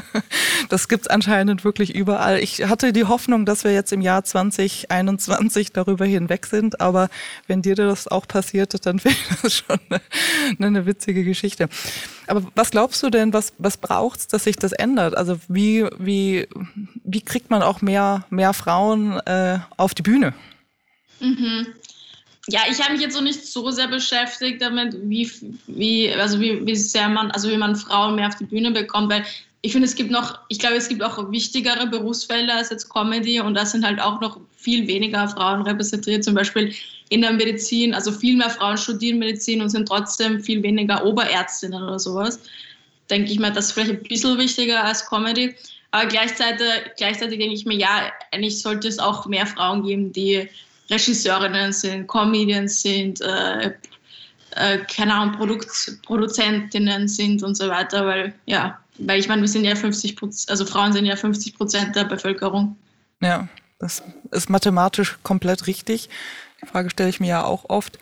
das 0.70 0.88
gibt's 0.88 1.08
anscheinend 1.08 1.62
wirklich 1.62 1.94
überall. 1.94 2.38
Ich 2.38 2.64
hatte 2.64 2.94
die 2.94 3.04
Hoffnung, 3.04 3.44
dass 3.44 3.64
wir 3.64 3.72
jetzt 3.74 3.92
im 3.92 4.00
Jahr 4.00 4.24
2021 4.24 5.72
darüber 5.72 6.06
hinweg 6.06 6.46
sind, 6.46 6.80
aber 6.80 7.10
wenn 7.48 7.60
dir 7.60 7.74
das 7.74 8.08
auch 8.08 8.26
passiert, 8.26 8.86
dann 8.86 9.04
wäre 9.04 9.14
das 9.42 9.56
schon 9.56 9.78
eine, 9.90 10.66
eine 10.66 10.86
witzige 10.86 11.22
Geschichte. 11.22 11.68
Aber 12.26 12.44
was 12.54 12.70
glaubst 12.70 13.02
du 13.02 13.10
denn, 13.10 13.34
was, 13.34 13.52
was 13.58 13.76
braucht's, 13.76 14.26
dass 14.26 14.44
sich 14.44 14.56
das 14.56 14.72
ändert? 14.72 15.16
Also 15.16 15.38
wie, 15.48 15.86
wie, 15.98 16.48
wie 17.04 17.20
kriegt 17.20 17.50
man 17.50 17.62
auch 17.62 17.82
mehr, 17.82 18.24
mehr 18.30 18.52
Frauen 18.52 19.18
äh, 19.26 19.58
auf 19.76 19.94
die 19.94 20.02
Bühne? 20.02 20.34
Mhm. 21.20 21.66
Ja, 22.48 22.60
ich 22.68 22.82
habe 22.82 22.92
mich 22.92 23.02
jetzt 23.02 23.14
so 23.14 23.20
nicht 23.20 23.46
so 23.46 23.70
sehr 23.70 23.86
beschäftigt 23.86 24.60
damit, 24.60 24.96
wie, 25.04 25.30
wie, 25.68 26.12
also 26.12 26.40
wie, 26.40 26.66
wie 26.66 26.74
sehr 26.74 27.08
man, 27.08 27.30
also 27.30 27.48
wie 27.48 27.56
man 27.56 27.76
Frauen 27.76 28.16
mehr 28.16 28.28
auf 28.28 28.36
die 28.36 28.44
Bühne 28.44 28.72
bekommt, 28.72 29.12
weil 29.12 29.24
ich 29.64 29.72
finde, 29.72 29.86
es 29.86 29.94
gibt 29.94 30.10
noch, 30.10 30.40
ich 30.48 30.58
glaube, 30.58 30.74
es 30.74 30.88
gibt 30.88 31.04
auch 31.04 31.30
wichtigere 31.30 31.86
Berufsfelder 31.86 32.56
als 32.56 32.70
jetzt 32.70 32.88
Comedy 32.88 33.40
und 33.40 33.54
da 33.54 33.64
sind 33.64 33.86
halt 33.86 34.00
auch 34.00 34.20
noch 34.20 34.40
viel 34.56 34.88
weniger 34.88 35.28
Frauen 35.28 35.62
repräsentiert, 35.62 36.24
zum 36.24 36.34
Beispiel 36.34 36.74
in 37.10 37.22
der 37.22 37.32
Medizin. 37.32 37.94
Also 37.94 38.10
viel 38.10 38.36
mehr 38.36 38.50
Frauen 38.50 38.76
studieren 38.76 39.20
Medizin 39.20 39.62
und 39.62 39.68
sind 39.68 39.86
trotzdem 39.86 40.42
viel 40.42 40.62
weniger 40.64 41.04
Oberärztinnen 41.04 41.80
oder 41.80 42.00
sowas. 42.00 42.40
Denke 43.08 43.30
ich 43.30 43.38
mir, 43.38 43.52
das 43.52 43.66
ist 43.66 43.72
vielleicht 43.72 43.90
ein 43.90 44.02
bisschen 44.02 44.36
wichtiger 44.36 44.82
als 44.82 45.06
Comedy. 45.06 45.54
Aber 45.92 46.06
gleichzeitig, 46.06 46.66
gleichzeitig 46.96 47.38
denke 47.38 47.54
ich 47.54 47.66
mir, 47.66 47.76
ja, 47.76 48.10
eigentlich 48.32 48.60
sollte 48.60 48.88
es 48.88 48.98
auch 48.98 49.26
mehr 49.26 49.46
Frauen 49.46 49.84
geben, 49.84 50.12
die 50.12 50.48
Regisseurinnen 50.90 51.72
sind, 51.72 52.06
Comedians 52.06 52.82
sind, 52.82 53.20
äh, 53.20 53.72
äh, 54.56 54.78
keine 54.94 55.14
Ahnung, 55.14 55.36
Produkt, 55.36 55.98
Produzentinnen 56.04 57.08
sind 57.08 57.42
und 57.42 57.56
so 57.56 57.68
weiter, 57.68 58.06
weil 58.06 58.34
ja, 58.46 58.78
weil 58.98 59.20
ich 59.20 59.28
meine, 59.28 59.42
wir 59.42 59.48
sind 59.48 59.64
ja 59.64 59.74
50 59.74 60.16
Prozent, 60.16 60.50
also 60.50 60.64
Frauen 60.66 60.92
sind 60.92 61.06
ja 61.06 61.16
50 61.16 61.56
Prozent 61.56 61.94
der 61.94 62.04
Bevölkerung. 62.04 62.76
Ja, 63.20 63.48
das 63.78 64.02
ist 64.30 64.50
mathematisch 64.50 65.18
komplett 65.22 65.66
richtig. 65.66 66.08
Die 66.62 66.66
Frage 66.66 66.90
stelle 66.90 67.10
ich 67.10 67.20
mir 67.20 67.28
ja 67.28 67.44
auch 67.44 67.68
oft. 67.68 67.98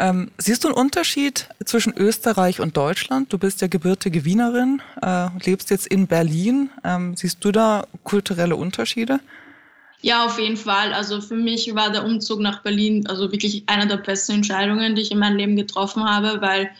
Ähm, 0.00 0.30
siehst 0.38 0.64
du 0.64 0.68
einen 0.68 0.78
Unterschied 0.78 1.46
zwischen 1.62 1.94
Österreich 1.94 2.58
und 2.58 2.74
Deutschland? 2.74 3.30
Du 3.30 3.36
bist 3.36 3.60
ja 3.60 3.68
gebürtige 3.68 4.24
Wienerin, 4.24 4.80
äh, 5.02 5.28
lebst 5.44 5.68
jetzt 5.68 5.86
in 5.86 6.06
Berlin. 6.06 6.70
Ähm, 6.82 7.14
siehst 7.16 7.44
du 7.44 7.52
da 7.52 7.86
kulturelle 8.02 8.56
Unterschiede? 8.56 9.20
Ja, 10.00 10.24
auf 10.24 10.38
jeden 10.38 10.56
Fall. 10.56 10.94
Also 10.94 11.20
für 11.20 11.34
mich 11.34 11.74
war 11.74 11.92
der 11.92 12.06
Umzug 12.06 12.40
nach 12.40 12.62
Berlin 12.62 13.06
also 13.08 13.30
wirklich 13.30 13.64
eine 13.66 13.86
der 13.86 13.98
besten 13.98 14.32
Entscheidungen, 14.32 14.94
die 14.94 15.02
ich 15.02 15.10
in 15.10 15.18
meinem 15.18 15.36
Leben 15.36 15.56
getroffen 15.56 16.02
habe, 16.02 16.40
weil 16.40 16.70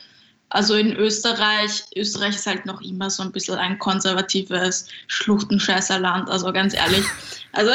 also 0.49 0.75
in 0.75 0.97
Österreich, 0.97 1.85
Österreich 1.95 2.37
ist 2.37 2.47
halt 2.47 2.65
noch 2.65 2.81
immer 2.81 3.11
so 3.11 3.23
ein 3.23 3.33
bisschen 3.33 3.57
ein 3.57 3.79
konservatives 3.79 4.87
Schluchtenscheißerland, 5.09 6.31
also 6.31 6.51
ganz 6.53 6.75
ehrlich. 6.75 7.05
Also, 7.53 7.71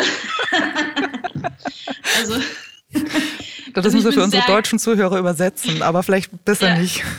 also 2.19 2.35
das 3.75 3.85
also 3.85 3.97
müssen 3.97 4.05
wir 4.07 4.13
für 4.13 4.23
unsere 4.23 4.45
deutschen 4.47 4.79
Zuhörer 4.79 5.19
übersetzen, 5.19 5.81
aber 5.81 6.03
vielleicht 6.03 6.45
besser 6.45 6.69
ja. 6.69 6.77
nicht. 6.77 7.03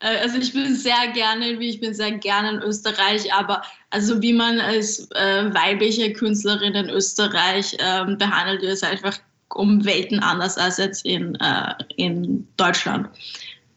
Äh, 0.00 0.18
also 0.18 0.38
ich 0.38 0.52
bin 0.52 0.76
sehr 0.76 1.08
gerne, 1.12 1.50
ich 1.54 1.80
bin 1.80 1.92
sehr 1.92 2.12
gerne 2.12 2.50
in 2.50 2.62
Österreich, 2.62 3.34
aber 3.34 3.62
also 3.90 4.22
wie 4.22 4.32
man 4.32 4.60
als 4.60 5.10
äh, 5.10 5.52
weibliche 5.52 6.12
Künstlerin 6.12 6.74
in 6.74 6.88
Österreich 6.88 7.74
äh, 7.80 8.04
behandelt 8.14 8.62
wird, 8.62 8.74
ist 8.74 8.84
einfach 8.84 9.18
um 9.54 9.84
Welten 9.84 10.20
anders 10.20 10.56
als 10.56 10.76
jetzt 10.76 11.04
in, 11.04 11.34
äh, 11.40 11.74
in 11.96 12.46
Deutschland. 12.56 13.08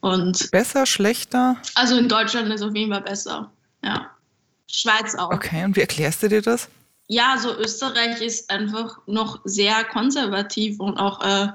Und 0.00 0.50
besser, 0.52 0.86
schlechter? 0.86 1.56
Also 1.74 1.96
in 1.96 2.08
Deutschland 2.08 2.52
ist 2.52 2.62
auf 2.62 2.74
jeden 2.74 2.92
Fall 2.92 3.02
besser. 3.02 3.50
Ja. 3.82 4.10
Schweiz 4.70 5.14
auch. 5.14 5.32
Okay, 5.32 5.64
und 5.64 5.76
wie 5.76 5.80
erklärst 5.80 6.22
du 6.22 6.28
dir 6.28 6.42
das? 6.42 6.68
Ja, 7.12 7.36
so 7.36 7.54
Österreich 7.58 8.22
ist 8.22 8.48
einfach 8.48 8.96
noch 9.06 9.42
sehr 9.44 9.84
konservativ 9.84 10.80
und 10.80 10.96
auch 10.96 11.22
äh, 11.22 11.48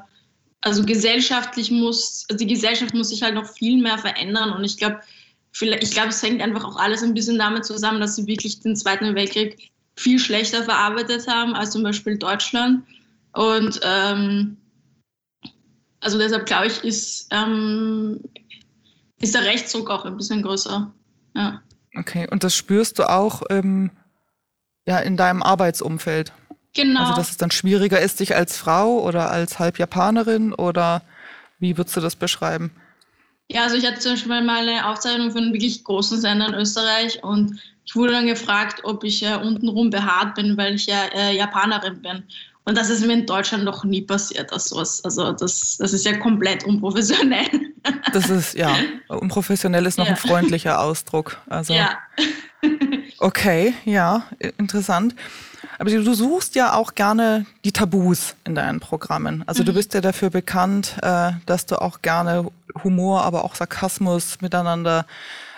also 0.62 0.86
gesellschaftlich 0.86 1.72
muss, 1.72 2.26
also 2.30 2.38
die 2.46 2.54
Gesellschaft 2.54 2.94
muss 2.94 3.10
sich 3.10 3.24
halt 3.24 3.34
noch 3.34 3.48
viel 3.48 3.82
mehr 3.82 3.98
verändern 3.98 4.52
und 4.52 4.64
ich 4.64 4.78
glaube, 4.78 5.00
ich 5.60 5.92
glaube, 5.92 6.10
es 6.10 6.22
hängt 6.22 6.44
einfach 6.44 6.64
auch 6.64 6.78
alles 6.78 7.02
ein 7.02 7.16
bisschen 7.16 7.40
damit 7.40 7.66
zusammen, 7.66 8.00
dass 8.00 8.16
sie 8.16 8.28
wirklich 8.28 8.60
den 8.60 8.76
Zweiten 8.76 9.16
Weltkrieg 9.16 9.72
viel 9.96 10.20
schlechter 10.20 10.64
verarbeitet 10.64 11.28
haben 11.28 11.56
als 11.56 11.72
zum 11.72 11.82
Beispiel 11.82 12.20
Deutschland. 12.20 12.84
Und 13.34 13.80
ähm, 13.82 14.58
also 16.02 16.20
deshalb 16.20 16.46
glaube 16.46 16.68
ich, 16.68 16.84
ist, 16.84 17.30
ähm, 17.32 18.20
ist 19.20 19.34
der 19.34 19.46
Rechtsdruck 19.46 19.90
auch 19.90 20.06
ein 20.06 20.18
bisschen 20.18 20.44
größer. 20.44 20.94
Ja. 21.34 21.64
Okay, 21.98 22.28
und 22.30 22.44
das 22.44 22.56
spürst 22.56 23.00
du 23.00 23.10
auch 23.10 23.42
ähm, 23.50 23.90
ja, 24.88 24.98
in 25.00 25.18
deinem 25.18 25.44
Arbeitsumfeld? 25.44 26.32
Genau. 26.74 27.02
Also, 27.02 27.16
dass 27.16 27.32
es 27.32 27.38
dann 27.38 27.52
schwieriger 27.52 28.00
ist, 28.00 28.20
dich 28.20 28.36
als 28.36 28.58
Frau 28.58 29.00
oder 29.02 29.30
als 29.30 29.60
Halbjapanerin 29.60 30.54
oder 30.54 31.02
wie 31.60 31.78
würdest 31.78 31.96
du 31.98 32.02
das 32.02 32.16
beschreiben? 32.16 32.72
Ja, 33.50 33.64
also 33.64 33.76
ich 33.76 33.86
hatte 33.86 34.00
zum 34.00 34.14
Beispiel 34.14 34.42
mal 34.42 34.68
eine 34.68 34.88
Aufzeichnung 34.88 35.32
von 35.32 35.44
einem 35.44 35.54
wirklich 35.54 35.84
großen 35.84 36.20
Sender 36.20 36.48
in 36.48 36.54
Österreich 36.54 37.24
und 37.24 37.60
ich 37.86 37.96
wurde 37.96 38.12
dann 38.12 38.28
gefragt, 38.28 38.82
ob 38.84 39.04
ich 39.04 39.24
äh, 39.24 39.36
untenrum 39.36 39.90
behaart 39.90 40.36
bin, 40.36 40.58
weil 40.58 40.76
ich 40.76 40.88
ja 40.88 41.06
äh, 41.16 41.36
Japanerin 41.36 42.02
bin. 42.02 42.24
Und 42.66 42.78
das 42.78 42.90
ist 42.90 43.06
mir 43.06 43.14
in 43.14 43.26
Deutschland 43.26 43.64
noch 43.64 43.86
nie 43.86 44.02
passiert. 44.02 44.52
Also, 44.52 44.78
also 44.80 45.32
das, 45.32 45.78
das 45.78 45.94
ist 45.94 46.06
ja 46.06 46.18
komplett 46.18 46.66
unprofessionell. 46.66 47.48
Das 48.12 48.30
ist, 48.30 48.56
ja, 48.56 48.76
unprofessionell 49.08 49.86
ist 49.86 49.98
noch 49.98 50.06
ja. 50.06 50.12
ein 50.12 50.18
freundlicher 50.18 50.82
Ausdruck. 50.82 51.38
Also, 51.48 51.74
ja. 51.74 51.98
Okay, 53.20 53.74
ja, 53.86 54.24
interessant. 54.58 55.16
Aber 55.80 55.90
du 55.90 56.14
suchst 56.14 56.56
ja 56.56 56.74
auch 56.74 56.96
gerne 56.96 57.46
die 57.64 57.72
Tabus 57.72 58.36
in 58.46 58.56
deinen 58.56 58.80
Programmen. 58.80 59.44
Also 59.48 59.64
mhm. 59.64 59.68
du 59.68 59.74
bist 59.74 59.94
ja 59.94 60.02
dafür 60.02 60.30
bekannt, 60.30 60.96
äh, 61.02 61.32
dass 61.46 61.66
du 61.66 61.82
auch 61.82 62.02
gerne 62.02 62.50
Humor, 62.84 63.24
aber 63.24 63.44
auch 63.44 63.56
Sarkasmus 63.56 64.42
miteinander 64.42 65.06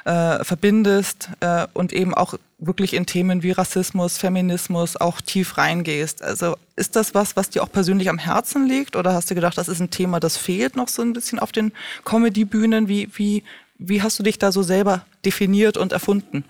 äh, 0.06 0.44
verbindest 0.44 1.30
äh, 1.42 1.68
und 1.74 1.94
eben 1.94 2.14
auch 2.14 2.36
wirklich 2.58 2.94
in 2.94 3.06
Themen 3.06 3.44
wie 3.44 3.52
Rassismus, 3.52 4.18
Feminismus 4.18 4.98
auch 4.98 5.22
tief 5.22 5.58
reingehst. 5.58 6.24
Also 6.24 6.58
ist 6.76 6.96
das 6.96 7.14
was, 7.14 7.36
was 7.36 7.50
dir 7.50 7.64
auch 7.64 7.72
persönlich 7.72 8.10
am 8.10 8.18
Herzen 8.18 8.68
liegt 8.68 8.96
oder 8.96 9.14
hast 9.14 9.30
du 9.32 9.36
gedacht, 9.36 9.58
das 9.58 9.70
ist 9.70 9.80
ein 9.80 9.92
Thema, 9.92 10.20
das 10.20 10.36
fehlt 10.36 10.76
noch 10.76 10.88
so 10.88 11.02
ein 11.02 11.14
bisschen 11.14 11.40
auf 11.40 11.52
den 11.52 11.72
Comedy-Bühnen? 12.06 12.88
Wie, 12.88 13.10
wie, 13.14 13.44
wie 13.78 14.02
hast 14.02 14.20
du 14.20 14.24
dich 14.24 14.40
da 14.40 14.52
so 14.52 14.64
selber 14.64 15.06
definiert 15.26 15.78
und 15.78 15.92
erfunden? 15.92 16.44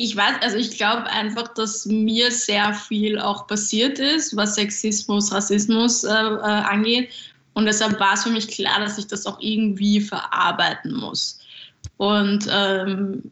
Ich 0.00 0.16
weiß, 0.16 0.36
also 0.42 0.56
ich 0.56 0.76
glaube 0.76 1.10
einfach, 1.10 1.48
dass 1.54 1.84
mir 1.84 2.30
sehr 2.30 2.72
viel 2.72 3.18
auch 3.18 3.48
passiert 3.48 3.98
ist, 3.98 4.36
was 4.36 4.54
Sexismus, 4.54 5.32
Rassismus 5.32 6.04
äh, 6.04 6.10
äh, 6.12 6.12
angeht. 6.12 7.10
Und 7.54 7.66
deshalb 7.66 7.98
war 7.98 8.14
es 8.14 8.22
für 8.22 8.30
mich 8.30 8.46
klar, 8.46 8.78
dass 8.78 8.96
ich 8.96 9.08
das 9.08 9.26
auch 9.26 9.40
irgendwie 9.40 10.00
verarbeiten 10.00 10.94
muss. 10.94 11.40
Und 11.96 12.46
ähm, 12.48 13.24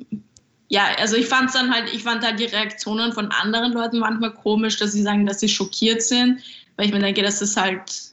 ja, 0.67 0.89
also 0.99 1.15
ich 1.15 1.27
fand 1.27 1.55
dann 1.55 1.73
halt, 1.73 1.95
ich 1.95 2.03
fand 2.03 2.25
halt 2.25 2.41
die 2.41 2.47
Reaktionen 2.47 3.13
von 3.13 3.31
anderen 3.31 3.73
Leuten 3.73 4.01
manchmal 4.01 4.35
komisch, 4.35 4.77
dass 4.77 4.91
sie 4.91 5.03
sagen, 5.03 5.25
dass 5.25 5.39
sie 5.39 5.49
schockiert 5.49 6.03
sind, 6.03 6.41
weil 6.75 6.87
ich 6.87 6.93
mir 6.93 6.99
denke, 6.99 7.23
das 7.23 7.41
ist 7.43 7.57
halt 7.57 8.06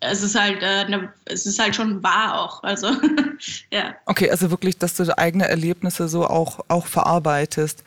es 0.00 0.22
ist 0.22 0.38
halt, 0.38 0.62
äh, 0.62 0.88
ne, 0.88 1.12
es 1.26 1.46
ist 1.46 1.58
halt 1.58 1.76
schon 1.76 2.02
wahr 2.02 2.40
auch. 2.40 2.62
Also, 2.62 2.88
ja. 3.70 3.94
Okay, 4.06 4.30
also 4.30 4.50
wirklich, 4.50 4.78
dass 4.78 4.94
du 4.94 5.16
eigene 5.16 5.48
Erlebnisse 5.48 6.08
so 6.08 6.26
auch, 6.26 6.60
auch 6.68 6.86
verarbeitest. 6.86 7.84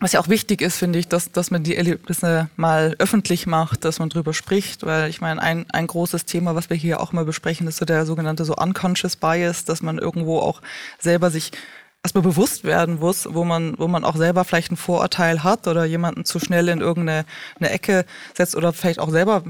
Was 0.00 0.12
ja 0.12 0.20
auch 0.20 0.28
wichtig 0.28 0.60
ist, 0.60 0.78
finde 0.78 0.98
ich, 0.98 1.06
dass, 1.06 1.30
dass 1.30 1.52
man 1.52 1.62
die 1.62 1.76
Erlebnisse 1.76 2.50
mal 2.56 2.96
öffentlich 2.98 3.46
macht, 3.46 3.84
dass 3.84 4.00
man 4.00 4.08
drüber 4.08 4.34
spricht, 4.34 4.84
weil 4.84 5.08
ich 5.08 5.20
meine, 5.20 5.40
ein, 5.40 5.70
ein 5.70 5.86
großes 5.86 6.24
Thema, 6.24 6.56
was 6.56 6.68
wir 6.68 6.76
hier 6.76 7.00
auch 7.00 7.12
mal 7.12 7.24
besprechen, 7.24 7.68
ist 7.68 7.76
so 7.76 7.84
der 7.84 8.04
sogenannte 8.04 8.44
so 8.44 8.56
unconscious 8.56 9.14
bias, 9.14 9.64
dass 9.64 9.80
man 9.80 9.98
irgendwo 9.98 10.40
auch 10.40 10.60
selber 10.98 11.30
sich 11.30 11.52
erstmal 12.02 12.22
bewusst 12.22 12.64
werden 12.64 12.98
muss, 12.98 13.28
wo 13.30 13.44
man, 13.44 13.78
wo 13.78 13.86
man 13.86 14.04
auch 14.04 14.16
selber 14.16 14.44
vielleicht 14.44 14.72
ein 14.72 14.76
Vorurteil 14.76 15.44
hat 15.44 15.68
oder 15.68 15.84
jemanden 15.84 16.24
zu 16.24 16.40
schnell 16.40 16.68
in 16.68 16.80
irgendeine 16.80 17.24
eine 17.60 17.70
Ecke 17.70 18.04
setzt 18.34 18.56
oder 18.56 18.72
vielleicht 18.72 18.98
auch 18.98 19.10
selber 19.10 19.44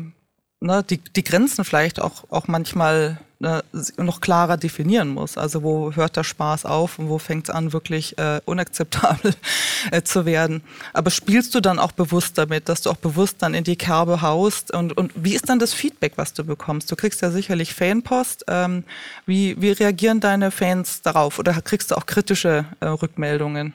ne, 0.63 0.83
die, 0.89 0.99
die 0.99 1.25
Grenzen 1.25 1.65
vielleicht 1.65 2.01
auch, 2.01 2.25
auch 2.31 2.49
manchmal 2.49 3.19
ne, 3.41 3.63
noch 3.99 4.21
klarer 4.21 4.57
definieren 4.57 5.09
muss. 5.09 5.37
Also 5.37 5.63
wo 5.63 5.93
hört 5.95 6.17
der 6.17 6.25
Spaß 6.25 6.65
auf 6.65 6.99
und 6.99 7.09
wo 7.09 7.19
fängt 7.19 7.49
es 7.49 7.55
an, 7.55 7.73
wirklich 7.73 8.17
äh, 8.19 8.41
unakzeptabel 8.45 9.35
äh, 9.91 10.03
zu 10.03 10.25
werden. 10.25 10.63
Aber 10.93 11.11
spielst 11.11 11.55
du 11.55 11.61
dann 11.61 11.79
auch 11.79 11.93
bewusst 11.93 12.39
damit, 12.39 12.69
dass 12.69 12.83
du 12.83 12.91
auch 12.91 12.97
bewusst 12.97 13.37
dann 13.41 13.55
in 13.55 13.65
die 13.65 13.77
Kerbe 13.77 14.23
haust? 14.23 14.73
Und, 14.73 14.97
und 14.97 15.13
wie 15.15 15.35
ist 15.35 15.49
dann 15.49 15.59
das 15.59 15.75
Feedback, 15.75 16.13
was 16.17 16.33
du 16.33 16.45
bekommst? 16.45 16.91
Du 16.91 16.97
kriegst 16.97 17.21
ja 17.21 17.31
sicherlich 17.31 17.75
Fanpost. 17.75 18.45
Ähm, 18.49 18.85
wie, 19.27 19.61
wie 19.61 19.73
reagieren 19.73 20.21
deine 20.21 20.51
Fans 20.51 21.03
darauf? 21.03 21.39
Oder 21.39 21.53
kriegst 21.61 21.91
du 21.91 21.97
auch 21.97 22.07
kritische 22.07 22.65
äh, 22.81 22.87
Rückmeldungen? 22.87 23.75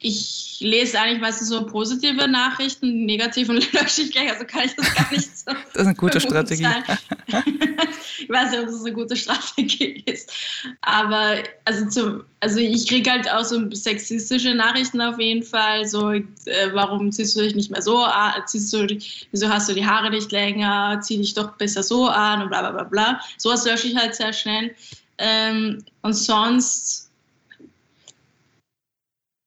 Ich 0.00 0.58
lese 0.60 1.00
eigentlich 1.00 1.20
meistens 1.20 1.48
so 1.48 1.64
positive 1.66 2.28
Nachrichten, 2.28 3.06
negativen 3.06 3.56
lösche 3.72 4.02
ich 4.02 4.12
gleich, 4.12 4.30
also 4.30 4.44
kann 4.44 4.64
ich 4.64 4.74
das 4.74 4.94
gar 4.94 5.10
nicht 5.10 5.38
so. 5.38 5.52
das 5.52 5.74
ist 5.74 5.86
eine 5.86 5.94
gute 5.94 6.20
Strategie. 6.20 6.66
ich 8.18 8.28
weiß 8.28 8.50
nicht, 8.50 8.60
ob 8.60 8.66
das 8.66 8.80
eine 8.80 8.92
gute 8.92 9.16
Strategie 9.16 10.02
ist. 10.06 10.32
Aber 10.82 11.36
also, 11.64 11.88
zum, 11.88 12.24
also 12.40 12.58
ich 12.58 12.86
kriege 12.86 13.10
halt 13.10 13.30
auch 13.30 13.44
so 13.44 13.70
sexistische 13.70 14.54
Nachrichten 14.54 15.00
auf 15.00 15.18
jeden 15.18 15.42
Fall. 15.42 15.86
So, 15.86 16.10
äh, 16.10 16.24
warum 16.72 17.10
ziehst 17.12 17.36
du 17.36 17.42
dich 17.42 17.54
nicht 17.54 17.70
mehr 17.70 17.82
so 17.82 17.98
an? 17.98 18.42
Ziehst 18.46 18.72
du, 18.72 18.86
wieso 19.30 19.48
hast 19.48 19.68
du 19.68 19.74
die 19.74 19.86
Haare 19.86 20.10
nicht 20.10 20.32
länger? 20.32 21.00
Zieh 21.02 21.16
dich 21.16 21.34
doch 21.34 21.52
besser 21.56 21.82
so 21.82 22.08
an 22.08 22.42
und 22.42 22.48
bla 22.48 22.60
bla 22.60 22.72
bla 22.72 22.84
bla. 22.84 23.20
Sowas 23.38 23.64
lösche 23.64 23.88
ich 23.88 23.96
halt 23.96 24.14
sehr 24.14 24.32
schnell. 24.32 24.74
Ähm, 25.18 25.84
und 26.02 26.14
sonst 26.14 27.03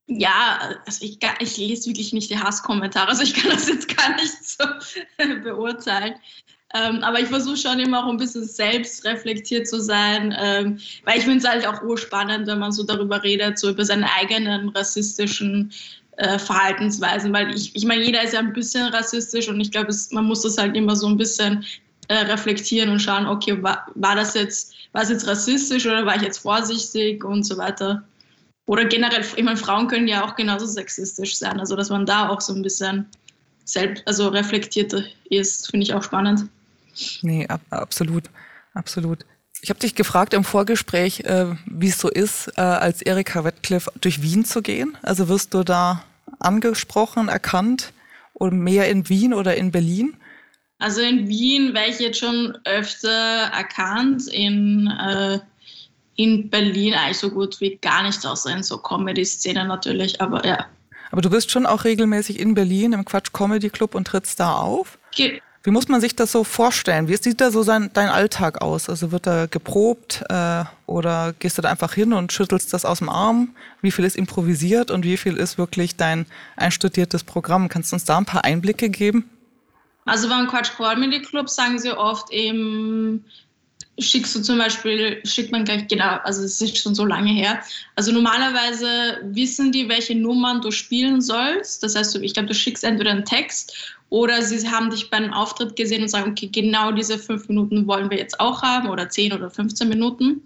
ja, 0.07 0.75
also 0.85 1.03
ich, 1.03 1.19
ich 1.39 1.57
lese 1.57 1.87
wirklich 1.87 2.13
nicht 2.13 2.29
die 2.29 2.39
Hasskommentare, 2.39 3.09
also 3.09 3.23
ich 3.23 3.33
kann 3.33 3.51
das 3.51 3.67
jetzt 3.67 3.95
gar 3.95 4.15
nicht 4.15 4.33
so 4.43 4.63
beurteilen. 5.43 6.15
Ähm, 6.73 7.01
aber 7.01 7.19
ich 7.19 7.27
versuche 7.27 7.57
schon 7.57 7.79
immer 7.79 8.05
auch 8.05 8.09
ein 8.09 8.17
bisschen 8.17 8.45
selbst 8.45 9.05
reflektiert 9.05 9.67
zu 9.67 9.79
sein, 9.79 10.35
ähm, 10.37 10.79
weil 11.05 11.17
ich 11.17 11.23
finde 11.23 11.39
es 11.39 11.47
halt 11.47 11.65
auch 11.65 11.81
urspannend, 11.81 12.47
wenn 12.47 12.59
man 12.59 12.73
so 12.73 12.83
darüber 12.83 13.23
redet, 13.23 13.57
so 13.57 13.69
über 13.69 13.85
seine 13.85 14.11
eigenen 14.13 14.69
rassistischen 14.69 15.71
äh, 16.17 16.37
Verhaltensweisen, 16.37 17.31
weil 17.31 17.55
ich, 17.55 17.73
ich 17.75 17.85
meine, 17.85 18.03
jeder 18.03 18.21
ist 18.21 18.33
ja 18.33 18.39
ein 18.39 18.51
bisschen 18.51 18.87
rassistisch 18.87 19.47
und 19.47 19.61
ich 19.61 19.71
glaube, 19.71 19.93
man 20.11 20.25
muss 20.25 20.41
das 20.41 20.57
halt 20.57 20.75
immer 20.75 20.95
so 20.95 21.07
ein 21.07 21.17
bisschen 21.17 21.65
äh, 22.09 22.15
reflektieren 22.15 22.89
und 22.89 22.99
schauen, 22.99 23.27
okay, 23.27 23.61
war, 23.63 23.85
war 23.95 24.15
das 24.15 24.33
jetzt, 24.33 24.73
war 24.91 25.03
es 25.03 25.09
jetzt 25.09 25.27
rassistisch 25.27 25.85
oder 25.85 26.05
war 26.05 26.15
ich 26.17 26.21
jetzt 26.23 26.39
vorsichtig 26.39 27.23
und 27.23 27.43
so 27.43 27.57
weiter. 27.57 28.03
Oder 28.67 28.85
generell, 28.85 29.21
ich 29.21 29.43
meine, 29.43 29.57
Frauen 29.57 29.87
können 29.87 30.07
ja 30.07 30.25
auch 30.25 30.35
genauso 30.35 30.65
sexistisch 30.65 31.37
sein. 31.37 31.59
Also, 31.59 31.75
dass 31.75 31.89
man 31.89 32.05
da 32.05 32.29
auch 32.29 32.41
so 32.41 32.53
ein 32.53 32.61
bisschen 32.61 33.07
selbst, 33.63 34.03
also 34.05 34.27
reflektierter 34.27 35.03
ist, 35.29 35.71
finde 35.71 35.85
ich 35.85 35.93
auch 35.93 36.03
spannend. 36.03 36.45
Nee, 37.21 37.47
ab, 37.47 37.61
absolut, 37.69 38.25
absolut. 38.73 39.25
Ich 39.61 39.69
habe 39.69 39.79
dich 39.79 39.95
gefragt 39.95 40.33
im 40.33 40.43
Vorgespräch, 40.43 41.21
äh, 41.21 41.55
wie 41.65 41.87
es 41.87 41.97
so 41.97 42.09
ist, 42.09 42.49
äh, 42.57 42.61
als 42.61 43.01
Erika 43.01 43.39
Radcliffe 43.39 43.91
durch 44.01 44.21
Wien 44.21 44.45
zu 44.45 44.61
gehen. 44.61 44.97
Also 45.01 45.29
wirst 45.29 45.53
du 45.53 45.63
da 45.63 46.03
angesprochen, 46.39 47.29
erkannt 47.29 47.93
oder 48.33 48.51
mehr 48.51 48.89
in 48.89 49.07
Wien 49.09 49.33
oder 49.33 49.55
in 49.55 49.71
Berlin? 49.71 50.17
Also 50.79 51.01
in 51.01 51.27
Wien 51.27 51.73
wäre 51.73 51.89
ich 51.89 51.99
jetzt 51.99 52.19
schon 52.19 52.57
öfter 52.65 53.09
erkannt. 53.09 54.27
In 54.27 54.87
äh, 54.87 55.39
in 56.17 56.49
Berlin 56.49 56.93
eigentlich 56.93 57.19
so 57.19 57.29
gut 57.29 57.61
wie 57.61 57.77
gar 57.77 58.03
nichts, 58.03 58.25
außer 58.25 58.53
in 58.53 58.63
so 58.63 58.77
Comedy-Szene 58.79 59.65
natürlich, 59.65 60.19
aber 60.19 60.45
ja. 60.45 60.65
Aber 61.11 61.21
du 61.21 61.29
bist 61.29 61.51
schon 61.51 61.65
auch 61.65 61.85
regelmäßig 61.85 62.39
in 62.39 62.53
Berlin 62.53 62.91
im 62.91 63.05
Quatsch 63.05 63.31
Comedy 63.31 63.69
Club 63.69 63.95
und 63.95 64.07
trittst 64.07 64.39
da 64.39 64.55
auf? 64.55 64.97
Ge 65.15 65.39
Wie 65.63 65.71
muss 65.71 65.87
man 65.87 66.01
sich 66.01 66.15
das 66.15 66.31
so 66.31 66.43
vorstellen? 66.43 67.07
Wie 67.07 67.15
sieht 67.15 67.39
da 67.39 67.51
so 67.51 67.63
sein, 67.63 67.91
dein 67.93 68.09
Alltag 68.09 68.61
aus? 68.61 68.89
Also 68.89 69.11
wird 69.11 69.27
da 69.27 69.45
geprobt 69.45 70.23
äh, 70.27 70.63
oder 70.85 71.33
gehst 71.39 71.57
du 71.57 71.61
da 71.61 71.69
einfach 71.69 71.93
hin 71.93 72.13
und 72.13 72.33
schüttelst 72.33 72.73
das 72.73 72.83
aus 72.83 72.97
dem 72.97 73.09
Arm? 73.09 73.55
Wie 73.81 73.91
viel 73.91 74.03
ist 74.03 74.17
improvisiert 74.17 74.91
und 74.91 75.05
wie 75.05 75.17
viel 75.17 75.37
ist 75.37 75.57
wirklich 75.57 75.95
dein 75.95 76.25
einstudiertes 76.57 77.23
Programm? 77.23 77.69
Kannst 77.69 77.91
du 77.91 77.95
uns 77.95 78.05
da 78.05 78.17
ein 78.17 78.25
paar 78.25 78.43
Einblicke 78.43 78.89
geben? 78.89 79.29
Also 80.05 80.29
beim 80.29 80.47
Quatsch 80.47 80.71
Comedy 80.75 81.21
Club 81.21 81.49
sagen 81.49 81.77
sie 81.79 81.91
oft 81.91 82.31
eben, 82.31 83.25
schickst 83.99 84.35
du 84.35 84.41
zum 84.41 84.57
Beispiel, 84.57 85.19
schickt 85.25 85.51
man 85.51 85.65
gleich, 85.65 85.87
genau, 85.87 86.17
also 86.23 86.43
es 86.43 86.61
ist 86.61 86.77
schon 86.77 86.95
so 86.95 87.05
lange 87.05 87.31
her. 87.31 87.61
Also 87.95 88.11
normalerweise 88.11 89.19
wissen 89.23 89.71
die, 89.71 89.89
welche 89.89 90.15
Nummern 90.15 90.61
du 90.61 90.71
spielen 90.71 91.21
sollst. 91.21 91.83
Das 91.83 91.95
heißt, 91.95 92.15
ich 92.17 92.33
glaube, 92.33 92.47
du 92.47 92.53
schickst 92.53 92.83
entweder 92.83 93.11
einen 93.11 93.25
Text 93.25 93.95
oder 94.09 94.41
sie 94.41 94.69
haben 94.69 94.89
dich 94.89 95.09
beim 95.09 95.33
Auftritt 95.33 95.75
gesehen 95.75 96.03
und 96.03 96.09
sagen, 96.09 96.31
okay, 96.31 96.49
genau 96.51 96.91
diese 96.91 97.17
fünf 97.17 97.47
Minuten 97.49 97.87
wollen 97.87 98.09
wir 98.09 98.17
jetzt 98.17 98.39
auch 98.39 98.61
haben 98.61 98.89
oder 98.89 99.09
zehn 99.09 99.33
oder 99.33 99.49
15 99.49 99.89
Minuten. 99.89 100.41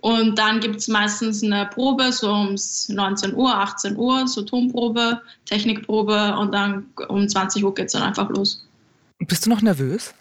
Und 0.00 0.38
dann 0.38 0.60
gibt 0.60 0.76
es 0.76 0.88
meistens 0.88 1.42
eine 1.42 1.66
Probe, 1.66 2.12
so 2.12 2.30
um 2.30 2.56
19 2.88 3.34
Uhr, 3.34 3.54
18 3.54 3.96
Uhr, 3.96 4.26
so 4.28 4.42
Tonprobe, 4.42 5.20
Technikprobe 5.46 6.36
und 6.38 6.52
dann 6.52 6.86
um 7.08 7.28
20 7.28 7.64
Uhr 7.64 7.74
geht 7.74 7.86
es 7.86 7.92
dann 7.92 8.02
einfach 8.02 8.28
los. 8.30 8.64
Bist 9.18 9.46
du 9.46 9.50
noch 9.50 9.62
nervös? 9.62 10.14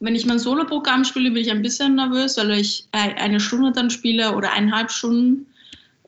Wenn 0.00 0.14
ich 0.14 0.26
mein 0.26 0.38
Soloprogramm 0.38 1.04
spiele, 1.04 1.30
bin 1.30 1.42
ich 1.42 1.50
ein 1.50 1.62
bisschen 1.62 1.96
nervös, 1.96 2.36
weil 2.36 2.52
ich 2.52 2.86
eine 2.92 3.40
Stunde 3.40 3.72
dann 3.72 3.90
spiele 3.90 4.34
oder 4.34 4.52
eineinhalb 4.52 4.90
Stunden. 4.90 5.46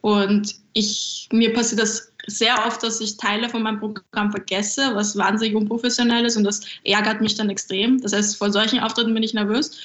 Und 0.00 0.54
ich, 0.72 1.28
mir 1.32 1.52
passiert 1.52 1.80
das 1.80 2.12
sehr 2.26 2.66
oft, 2.66 2.82
dass 2.82 3.00
ich 3.00 3.16
Teile 3.16 3.48
von 3.48 3.62
meinem 3.62 3.80
Programm 3.80 4.30
vergesse, 4.30 4.94
was 4.94 5.16
wahnsinnig 5.16 5.54
unprofessionell 5.54 6.24
ist 6.24 6.36
und 6.36 6.44
das 6.44 6.60
ärgert 6.84 7.20
mich 7.20 7.34
dann 7.34 7.50
extrem. 7.50 8.00
Das 8.00 8.12
heißt, 8.12 8.36
vor 8.36 8.52
solchen 8.52 8.80
Auftritten 8.80 9.14
bin 9.14 9.22
ich 9.22 9.34
nervös, 9.34 9.78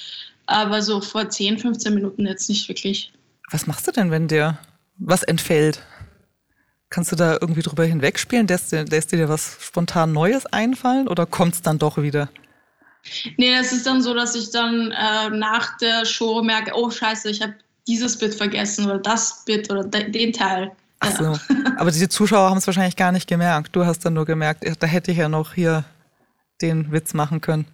aber 0.46 0.82
so 0.82 1.02
vor 1.02 1.30
10, 1.30 1.60
15 1.60 1.94
Minuten 1.94 2.26
jetzt 2.26 2.50
nicht 2.50 2.68
wirklich. 2.70 3.12
Was 3.52 3.68
machst 3.68 3.88
du 3.88 3.92
denn, 3.92 4.12
wenn 4.12 4.28
dir 4.28 4.58
was 4.98 5.24
entfällt? 5.24 5.82
Kannst 6.90 7.12
du 7.12 7.16
da 7.16 7.38
irgendwie 7.42 7.62
drüber 7.62 7.84
hinwegspielen? 7.84 8.48
Lässt, 8.48 8.72
lässt 8.72 9.12
dir 9.12 9.28
was 9.28 9.58
spontan 9.60 10.12
Neues 10.12 10.46
einfallen 10.46 11.08
oder 11.08 11.26
kommt 11.26 11.56
es 11.56 11.62
dann 11.62 11.80
doch 11.80 11.98
wieder? 11.98 12.30
Nee, 13.38 13.54
es 13.56 13.72
ist 13.72 13.86
dann 13.86 14.02
so, 14.02 14.14
dass 14.14 14.36
ich 14.36 14.52
dann 14.52 14.92
äh, 14.92 15.30
nach 15.30 15.78
der 15.78 16.06
Show 16.06 16.42
merke, 16.42 16.72
oh 16.76 16.90
scheiße, 16.90 17.30
ich 17.30 17.42
habe 17.42 17.56
dieses 17.88 18.18
Bit 18.18 18.34
vergessen 18.34 18.86
oder 18.86 19.00
das 19.00 19.44
Bit 19.46 19.70
oder 19.72 19.84
de 19.84 20.10
den 20.10 20.34
Teil. 20.34 20.72
Ach 21.00 21.12
so. 21.12 21.38
Aber 21.78 21.92
diese 21.92 22.10
Zuschauer 22.10 22.50
haben 22.50 22.58
es 22.58 22.68
wahrscheinlich 22.68 22.96
gar 22.96 23.12
nicht 23.12 23.28
gemerkt. 23.28 23.76
Du 23.76 23.86
hast 23.86 24.06
dann 24.06 24.14
nur 24.14 24.26
gemerkt, 24.26 24.66
da 24.80 24.88
hätte 24.88 25.12
ich 25.12 25.18
ja 25.18 25.30
noch 25.30 25.54
hier 25.54 25.86
den 26.62 26.92
Witz 26.92 27.14
machen 27.14 27.42
können. 27.42 27.66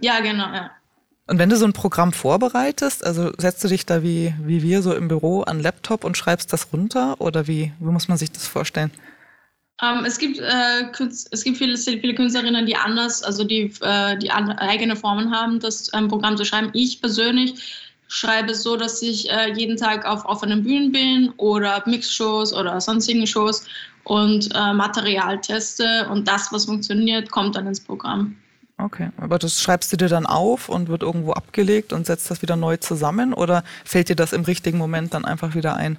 Ja, 0.00 0.20
genau, 0.20 0.52
ja. 0.52 0.70
Und 1.26 1.38
wenn 1.38 1.48
du 1.48 1.56
so 1.56 1.64
ein 1.64 1.72
Programm 1.72 2.12
vorbereitest, 2.12 3.04
also 3.04 3.32
setzt 3.38 3.62
du 3.64 3.68
dich 3.68 3.86
da 3.86 4.02
wie, 4.02 4.34
wie 4.40 4.62
wir 4.62 4.82
so 4.82 4.94
im 4.94 5.08
Büro 5.08 5.42
an 5.42 5.60
Laptop 5.60 6.04
und 6.04 6.16
schreibst 6.16 6.52
das 6.52 6.72
runter 6.72 7.20
oder 7.20 7.46
wie, 7.46 7.72
wie 7.78 7.90
muss 7.90 8.08
man 8.08 8.18
sich 8.18 8.32
das 8.32 8.46
vorstellen? 8.46 8.90
Ähm, 9.80 10.04
es, 10.04 10.18
gibt, 10.18 10.38
äh, 10.38 10.84
es 11.30 11.44
gibt 11.44 11.56
viele, 11.56 11.76
viele 11.76 12.14
Künstlerinnen, 12.14 12.66
die 12.66 12.76
anders, 12.76 13.22
also 13.22 13.44
die, 13.44 13.72
äh, 13.80 14.16
die 14.18 14.30
eigene 14.30 14.96
Formen 14.96 15.34
haben, 15.34 15.60
das 15.60 15.90
ähm, 15.94 16.08
Programm 16.08 16.36
zu 16.36 16.44
schreiben. 16.44 16.70
Ich 16.72 17.00
persönlich 17.00 17.88
schreibe 18.06 18.54
so, 18.54 18.76
dass 18.76 19.00
ich 19.00 19.30
äh, 19.30 19.52
jeden 19.54 19.76
Tag 19.76 20.04
auf 20.04 20.24
offenen 20.26 20.62
Bühnen 20.62 20.92
bin 20.92 21.32
oder 21.38 21.82
Mixshows 21.86 22.52
oder 22.52 22.80
sonstigen 22.80 23.26
Shows 23.26 23.66
und 24.04 24.54
äh, 24.54 24.72
Material 24.72 25.40
teste 25.40 26.08
und 26.10 26.28
das, 26.28 26.52
was 26.52 26.66
funktioniert, 26.66 27.30
kommt 27.30 27.56
dann 27.56 27.66
ins 27.66 27.80
Programm. 27.80 28.36
Okay, 28.78 29.10
aber 29.16 29.38
das 29.38 29.60
schreibst 29.62 29.92
du 29.92 29.96
dir 29.96 30.08
dann 30.08 30.26
auf 30.26 30.68
und 30.68 30.88
wird 30.88 31.02
irgendwo 31.02 31.32
abgelegt 31.32 31.92
und 31.92 32.04
setzt 32.04 32.30
das 32.30 32.42
wieder 32.42 32.56
neu 32.56 32.76
zusammen 32.76 33.32
oder 33.32 33.64
fällt 33.84 34.08
dir 34.08 34.16
das 34.16 34.32
im 34.32 34.42
richtigen 34.42 34.78
Moment 34.78 35.14
dann 35.14 35.24
einfach 35.24 35.54
wieder 35.54 35.76
ein? 35.76 35.98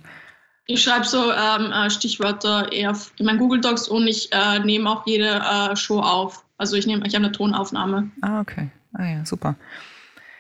Ich 0.65 0.81
schreibe 0.81 1.05
so 1.05 1.31
ähm, 1.31 1.71
äh, 1.71 1.89
Stichwörter 1.89 2.71
eher 2.71 2.97
in 3.17 3.25
meinen 3.25 3.39
Google 3.39 3.59
Docs 3.59 3.87
und 3.89 4.07
ich 4.07 4.31
äh, 4.31 4.59
nehme 4.59 4.89
auch 4.89 5.05
jede 5.05 5.41
äh, 5.41 5.75
Show 5.75 5.99
auf. 5.99 6.45
Also 6.57 6.77
ich 6.77 6.87
nehme, 6.87 7.05
ich 7.05 7.15
habe 7.15 7.25
eine 7.25 7.33
Tonaufnahme. 7.33 8.09
Ah, 8.21 8.39
okay. 8.39 8.69
Ah 8.93 9.05
ja, 9.05 9.25
super. 9.25 9.55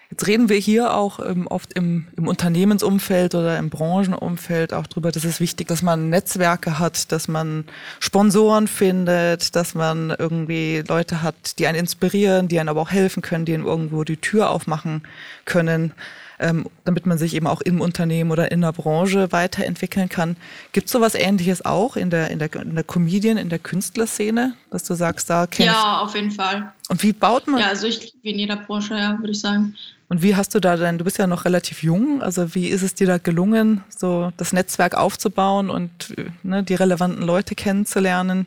Jetzt 0.09 0.27
reden 0.27 0.47
wir 0.47 0.57
hier 0.57 0.93
auch 0.93 1.19
ähm, 1.19 1.47
oft 1.47 1.73
im, 1.73 2.07
im, 2.15 2.27
Unternehmensumfeld 2.27 3.33
oder 3.33 3.57
im 3.57 3.71
Branchenumfeld 3.71 4.71
auch 4.71 4.85
drüber, 4.85 5.11
dass 5.11 5.25
es 5.25 5.39
wichtig, 5.39 5.67
dass 5.67 5.81
man 5.81 6.09
Netzwerke 6.09 6.77
hat, 6.77 7.11
dass 7.11 7.27
man 7.27 7.65
Sponsoren 7.99 8.67
findet, 8.67 9.55
dass 9.55 9.73
man 9.73 10.11
irgendwie 10.11 10.83
Leute 10.87 11.23
hat, 11.23 11.57
die 11.57 11.65
einen 11.65 11.79
inspirieren, 11.79 12.47
die 12.47 12.59
einen 12.59 12.69
aber 12.69 12.81
auch 12.81 12.91
helfen 12.91 13.23
können, 13.23 13.45
die 13.45 13.55
einen 13.55 13.65
irgendwo 13.65 14.03
die 14.03 14.17
Tür 14.17 14.51
aufmachen 14.51 15.01
können 15.45 15.93
ähm, 16.43 16.67
damit 16.83 17.05
man 17.05 17.17
sich 17.17 17.33
eben 17.35 17.47
auch 17.47 17.61
im 17.61 17.79
Unternehmen 17.79 18.29
oder 18.31 18.51
in 18.51 18.61
der 18.61 18.73
Branche 18.73 19.31
weiterentwickeln 19.31 20.09
kann. 20.09 20.35
Gibt 20.73 20.87
es 20.87 20.91
sowas 20.91 21.15
ähnliches 21.15 21.63
auch 21.63 21.95
in 21.95 22.09
der, 22.09 22.29
in 22.29 22.39
der, 22.39 22.53
in 22.55 22.75
der 22.75 22.83
Comedian, 22.83 23.37
in 23.37 23.49
der 23.49 23.59
Künstlerszene, 23.59 24.53
dass 24.69 24.83
du 24.83 24.93
sagst, 24.93 25.29
da 25.29 25.47
kennst 25.47 25.73
Ja, 25.73 26.01
auf 26.01 26.13
jeden 26.15 26.31
Fall. 26.31 26.73
Und 26.89 27.01
wie 27.01 27.13
baut 27.13 27.47
man? 27.47 27.61
Ja, 27.61 27.69
also 27.69 27.87
ich, 27.87 28.13
wie 28.21 28.31
in 28.31 28.39
jeder 28.39 28.57
Branche, 28.57 28.95
ja, 28.95 29.17
würde 29.17 29.31
ich 29.31 29.39
sagen. 29.39 29.75
Und 30.09 30.21
wie 30.21 30.35
hast 30.35 30.53
du 30.53 30.59
da 30.59 30.75
denn, 30.75 30.97
du 30.97 31.05
bist 31.05 31.17
ja 31.17 31.25
noch 31.25 31.45
relativ 31.45 31.81
jung, 31.81 32.21
also 32.21 32.53
wie 32.53 32.67
ist 32.67 32.83
es 32.83 32.93
dir 32.93 33.07
da 33.07 33.17
gelungen, 33.17 33.83
so 33.89 34.31
das 34.37 34.53
Netzwerk 34.53 34.95
aufzubauen 34.95 35.69
und 35.69 36.13
ne, 36.43 36.61
die 36.61 36.75
relevanten 36.75 37.23
Leute 37.23 37.55
kennenzulernen? 37.55 38.45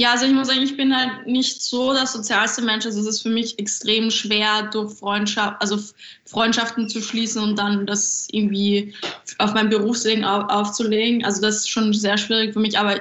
Ja, 0.00 0.12
also 0.12 0.26
ich 0.26 0.32
muss 0.32 0.46
sagen, 0.46 0.62
ich 0.62 0.76
bin 0.76 0.96
halt 0.96 1.26
nicht 1.26 1.60
so 1.60 1.92
der 1.92 2.06
sozialste 2.06 2.62
Mensch. 2.62 2.86
Also 2.86 3.00
es 3.00 3.06
ist 3.06 3.22
für 3.22 3.30
mich 3.30 3.58
extrem 3.58 4.12
schwer, 4.12 4.70
durch 4.70 4.94
Freundschaft, 4.94 5.60
also 5.60 5.76
Freundschaften 6.24 6.88
zu 6.88 7.02
schließen 7.02 7.42
und 7.42 7.58
dann 7.58 7.84
das 7.84 8.28
irgendwie 8.30 8.94
auf 9.38 9.54
mein 9.54 9.68
Berufsleben 9.68 10.24
aufzulegen. 10.24 11.24
Also 11.24 11.42
das 11.42 11.56
ist 11.56 11.70
schon 11.70 11.92
sehr 11.92 12.16
schwierig 12.16 12.52
für 12.52 12.60
mich. 12.60 12.78
Aber 12.78 13.00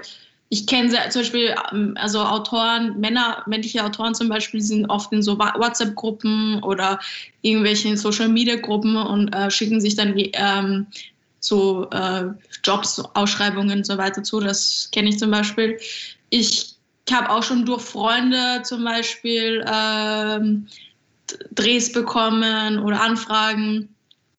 ich 0.50 0.66
kenne 0.66 0.90
zum 1.10 1.22
Beispiel, 1.22 1.54
ähm, 1.72 1.94
also 1.98 2.20
Autoren, 2.20 3.00
Männer, 3.00 3.44
männliche 3.46 3.86
Autoren 3.86 4.16
zum 4.16 4.30
Beispiel, 4.30 4.62
sind 4.62 4.88
oft 4.88 5.14
in 5.14 5.22
so 5.22 5.38
WhatsApp-Gruppen 5.38 6.64
oder 6.64 7.00
irgendwelchen 7.44 7.96
Social-Media-Gruppen 7.96 8.98
und 8.98 9.36
äh, 9.36 9.52
schicken 9.52 9.80
sich 9.80 9.96
dann 9.96 10.16
ähm, 10.16 10.88
so 11.42 11.88
äh, 11.92 12.24
Jobs, 12.64 13.00
Ausschreibungen 13.14 13.78
und 13.78 13.86
so 13.86 14.00
weiter 14.00 14.24
zu. 14.24 14.40
Das 14.40 14.90
kenne 14.92 15.10
ich 15.10 15.20
zum 15.20 15.30
Beispiel. 15.30 15.78
Ich 16.32 16.77
ich 17.08 17.14
habe 17.14 17.30
auch 17.30 17.42
schon 17.42 17.66
durch 17.66 17.82
Freunde 17.82 18.62
zum 18.64 18.84
Beispiel 18.84 19.66
ähm, 19.66 20.68
Drehs 21.52 21.92
bekommen 21.92 22.80
oder 22.80 23.02
Anfragen. 23.02 23.88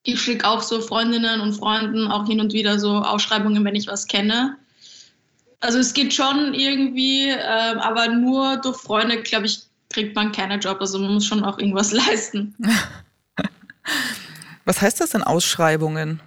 Ich 0.02 0.20
schicke 0.20 0.46
auch 0.46 0.62
so 0.62 0.80
Freundinnen 0.80 1.40
und 1.40 1.54
Freunden 1.54 2.08
auch 2.08 2.26
hin 2.26 2.40
und 2.40 2.52
wieder 2.52 2.78
so 2.78 2.96
Ausschreibungen, 2.98 3.64
wenn 3.64 3.74
ich 3.74 3.86
was 3.86 4.06
kenne. 4.06 4.56
Also 5.60 5.78
es 5.78 5.94
geht 5.94 6.12
schon 6.12 6.52
irgendwie, 6.54 7.30
äh, 7.30 7.74
aber 7.80 8.08
nur 8.08 8.58
durch 8.58 8.76
Freunde, 8.76 9.22
glaube 9.22 9.46
ich, 9.46 9.60
kriegt 9.88 10.14
man 10.14 10.30
keinen 10.32 10.60
Job. 10.60 10.78
Also 10.80 10.98
man 10.98 11.14
muss 11.14 11.24
schon 11.24 11.44
auch 11.44 11.58
irgendwas 11.58 11.92
leisten. 12.08 12.54
Was 14.66 14.82
heißt 14.82 15.00
das 15.00 15.10
denn 15.10 15.22
Ausschreibungen? 15.22 16.20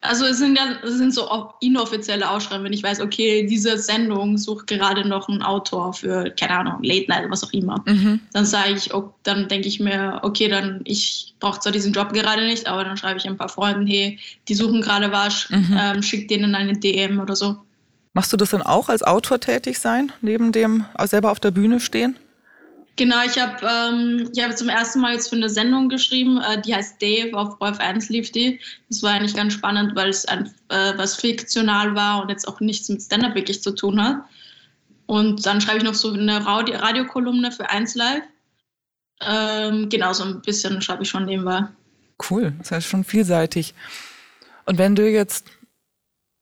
Also 0.00 0.26
es 0.26 0.38
sind 0.38 0.56
ja 0.56 0.76
es 0.84 0.94
sind 0.94 1.12
so 1.12 1.28
inoffizielle 1.60 2.28
Ausschreibungen, 2.28 2.66
wenn 2.66 2.72
ich 2.72 2.84
weiß, 2.84 3.00
okay, 3.00 3.44
diese 3.46 3.76
Sendung 3.78 4.38
sucht 4.38 4.68
gerade 4.68 5.06
noch 5.06 5.28
einen 5.28 5.42
Autor 5.42 5.92
für, 5.92 6.30
keine 6.38 6.58
Ahnung, 6.58 6.82
Late 6.82 7.06
Night, 7.08 7.28
was 7.30 7.42
auch 7.42 7.52
immer. 7.52 7.82
Mhm. 7.84 8.20
Dann 8.32 8.46
sage 8.46 8.74
ich, 8.74 8.90
dann 9.24 9.48
denke 9.48 9.66
ich 9.66 9.80
mir, 9.80 10.20
okay, 10.22 10.46
dann 10.48 10.82
ich 10.84 11.34
brauche 11.40 11.58
zwar 11.58 11.72
diesen 11.72 11.92
Job 11.92 12.12
gerade 12.12 12.44
nicht, 12.44 12.68
aber 12.68 12.84
dann 12.84 12.96
schreibe 12.96 13.18
ich 13.18 13.26
ein 13.26 13.36
paar 13.36 13.48
Freunden, 13.48 13.88
hey, 13.88 14.18
die 14.46 14.54
suchen 14.54 14.82
gerade 14.82 15.10
was, 15.10 15.50
mhm. 15.50 15.76
ähm, 15.76 16.02
schick 16.02 16.28
denen 16.28 16.54
eine 16.54 16.74
DM 16.74 17.18
oder 17.18 17.34
so. 17.34 17.56
Machst 18.12 18.32
du 18.32 18.36
das 18.36 18.50
dann 18.50 18.62
auch 18.62 18.88
als 18.88 19.02
Autor 19.02 19.40
tätig 19.40 19.80
sein, 19.80 20.12
neben 20.20 20.52
dem 20.52 20.84
selber 21.04 21.32
auf 21.32 21.40
der 21.40 21.50
Bühne 21.50 21.80
stehen? 21.80 22.16
Genau, 22.98 23.22
ich 23.24 23.38
habe 23.38 23.64
ähm, 23.64 24.28
hab 24.36 24.58
zum 24.58 24.68
ersten 24.68 25.00
Mal 25.00 25.14
jetzt 25.14 25.28
für 25.28 25.36
eine 25.36 25.48
Sendung 25.48 25.88
geschrieben, 25.88 26.40
äh, 26.40 26.60
die 26.60 26.74
heißt 26.74 27.00
Dave, 27.00 27.32
auf 27.38 27.60
Wolf 27.60 27.78
1 27.78 28.08
lief 28.08 28.32
die. 28.32 28.58
Das 28.88 29.04
war 29.04 29.12
eigentlich 29.12 29.36
ganz 29.36 29.52
spannend, 29.52 29.94
weil 29.94 30.08
es 30.08 30.24
ein, 30.24 30.52
äh, 30.68 30.94
was 30.96 31.14
fiktional 31.14 31.94
war 31.94 32.20
und 32.20 32.28
jetzt 32.28 32.48
auch 32.48 32.58
nichts 32.58 32.88
mit 32.88 33.00
Stand-Up 33.00 33.36
wirklich 33.36 33.62
zu 33.62 33.70
tun 33.72 34.02
hat. 34.02 34.16
Und 35.06 35.46
dann 35.46 35.60
schreibe 35.60 35.78
ich 35.78 35.84
noch 35.84 35.94
so 35.94 36.12
eine 36.12 36.44
Radio 36.44 36.76
Radiokolumne 36.76 37.52
für 37.52 37.70
1 37.70 37.94
Live. 37.94 38.24
Ähm, 39.20 39.88
genau, 39.88 40.12
so 40.12 40.24
ein 40.24 40.42
bisschen 40.42 40.82
schreibe 40.82 41.04
ich 41.04 41.08
schon 41.08 41.24
nebenbei. 41.24 41.68
Cool, 42.28 42.52
das 42.58 42.72
heißt 42.72 42.88
schon 42.88 43.04
vielseitig. 43.04 43.74
Und 44.64 44.76
wenn 44.76 44.96
du 44.96 45.08
jetzt 45.08 45.46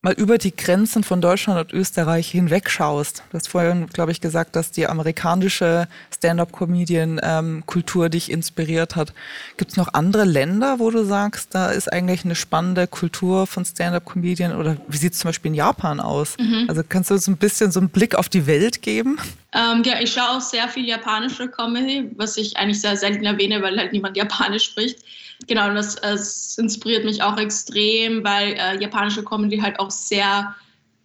mal 0.06 0.12
über 0.12 0.38
die 0.38 0.54
Grenzen 0.54 1.02
von 1.02 1.20
Deutschland 1.20 1.58
und 1.58 1.72
Österreich 1.76 2.30
hinwegschaust. 2.30 3.24
Du 3.28 3.36
hast 3.36 3.48
vorhin, 3.48 3.88
glaube 3.88 4.12
ich, 4.12 4.20
gesagt, 4.20 4.54
dass 4.54 4.70
die 4.70 4.86
amerikanische 4.86 5.88
Stand-up-Comedian-Kultur 6.14 8.04
ähm, 8.04 8.10
dich 8.12 8.30
inspiriert 8.30 8.94
hat. 8.94 9.12
Gibt 9.56 9.72
es 9.72 9.76
noch 9.76 9.94
andere 9.94 10.22
Länder, 10.22 10.78
wo 10.78 10.92
du 10.92 11.04
sagst, 11.04 11.56
da 11.56 11.70
ist 11.70 11.92
eigentlich 11.92 12.24
eine 12.24 12.36
spannende 12.36 12.86
Kultur 12.86 13.48
von 13.48 13.64
Stand-up-Comedian 13.64 14.54
oder 14.54 14.76
wie 14.86 14.96
sieht 14.96 15.14
es 15.14 15.18
zum 15.18 15.30
Beispiel 15.30 15.48
in 15.48 15.56
Japan 15.56 15.98
aus? 15.98 16.36
Mhm. 16.38 16.66
Also 16.68 16.82
kannst 16.88 17.10
du 17.10 17.14
uns 17.14 17.26
ein 17.26 17.36
bisschen 17.36 17.72
so 17.72 17.80
einen 17.80 17.88
Blick 17.88 18.14
auf 18.14 18.28
die 18.28 18.46
Welt 18.46 18.82
geben? 18.82 19.18
Ähm, 19.56 19.82
ja, 19.84 19.98
ich 20.00 20.12
schaue 20.12 20.36
auch 20.36 20.40
sehr 20.40 20.68
viel 20.68 20.86
japanische 20.86 21.48
Comedy, 21.48 22.10
was 22.16 22.36
ich 22.36 22.54
eigentlich 22.58 22.80
sehr 22.80 22.94
selten 22.94 23.24
erwähne, 23.24 23.62
weil 23.62 23.78
halt 23.78 23.92
niemand 23.92 24.14
Japanisch 24.14 24.64
spricht. 24.64 24.98
Genau, 25.46 25.72
das, 25.72 25.96
das 25.96 26.58
inspiriert 26.58 27.06
mich 27.06 27.22
auch 27.22 27.38
extrem, 27.38 28.22
weil 28.22 28.52
äh, 28.52 28.78
japanische 28.80 29.24
Comedy 29.24 29.58
halt 29.58 29.80
auch 29.80 29.90
sehr 29.90 30.54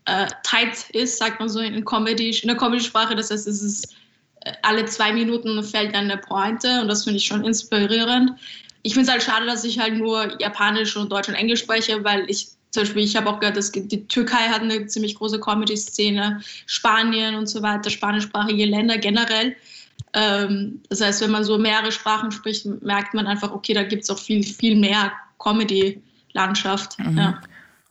äh, 0.05 0.27
tight 0.43 0.89
ist, 0.89 1.17
sagt 1.17 1.39
man 1.39 1.47
so 1.47 1.59
in, 1.61 1.85
Comedy, 1.85 2.37
in 2.41 2.47
der 2.49 2.57
Comedy-Sprache. 2.57 3.15
Das 3.15 3.31
heißt, 3.31 3.47
es 3.47 3.61
ist 3.61 3.95
äh, 4.41 4.51
alle 4.63 4.83
zwei 4.85 5.13
Minuten 5.13 5.63
fällt 5.63 5.95
dann 5.95 6.11
eine 6.11 6.17
Pointe 6.17 6.81
und 6.81 6.89
das 6.89 7.05
finde 7.05 7.17
ich 7.17 7.25
schon 7.25 7.45
inspirierend. 7.45 8.31
Ich 8.83 8.93
finde 8.93 9.07
es 9.07 9.11
halt 9.13 9.23
schade, 9.23 9.45
dass 9.45 9.63
ich 9.63 9.79
halt 9.79 9.95
nur 9.95 10.41
Japanisch 10.41 10.97
und 10.97 11.09
Deutsch 11.09 11.29
und 11.29 11.35
Englisch 11.35 11.61
spreche, 11.61 12.03
weil 12.03 12.29
ich 12.29 12.49
zum 12.71 12.83
Beispiel, 12.83 13.03
ich 13.03 13.15
habe 13.15 13.29
auch 13.29 13.39
gehört, 13.39 13.57
dass 13.57 13.71
die 13.71 14.07
Türkei 14.07 14.47
hat 14.49 14.61
eine 14.61 14.87
ziemlich 14.87 15.15
große 15.15 15.39
Comedy-Szene, 15.39 16.41
Spanien 16.65 17.35
und 17.35 17.47
so 17.47 17.61
weiter, 17.61 17.89
spanischsprachige 17.89 18.65
Länder 18.65 18.97
generell. 18.97 19.55
Ähm, 20.13 20.81
das 20.89 21.01
heißt, 21.01 21.21
wenn 21.21 21.31
man 21.31 21.43
so 21.43 21.57
mehrere 21.57 21.91
Sprachen 21.91 22.31
spricht, 22.31 22.65
merkt 22.81 23.13
man 23.13 23.27
einfach, 23.27 23.51
okay, 23.51 23.73
da 23.73 23.83
gibt 23.83 24.03
es 24.03 24.09
auch 24.09 24.19
viel, 24.19 24.43
viel 24.43 24.77
mehr 24.77 25.11
Comedy-Landschaft. 25.39 26.97
Mhm. 26.99 27.17
Ja. 27.17 27.41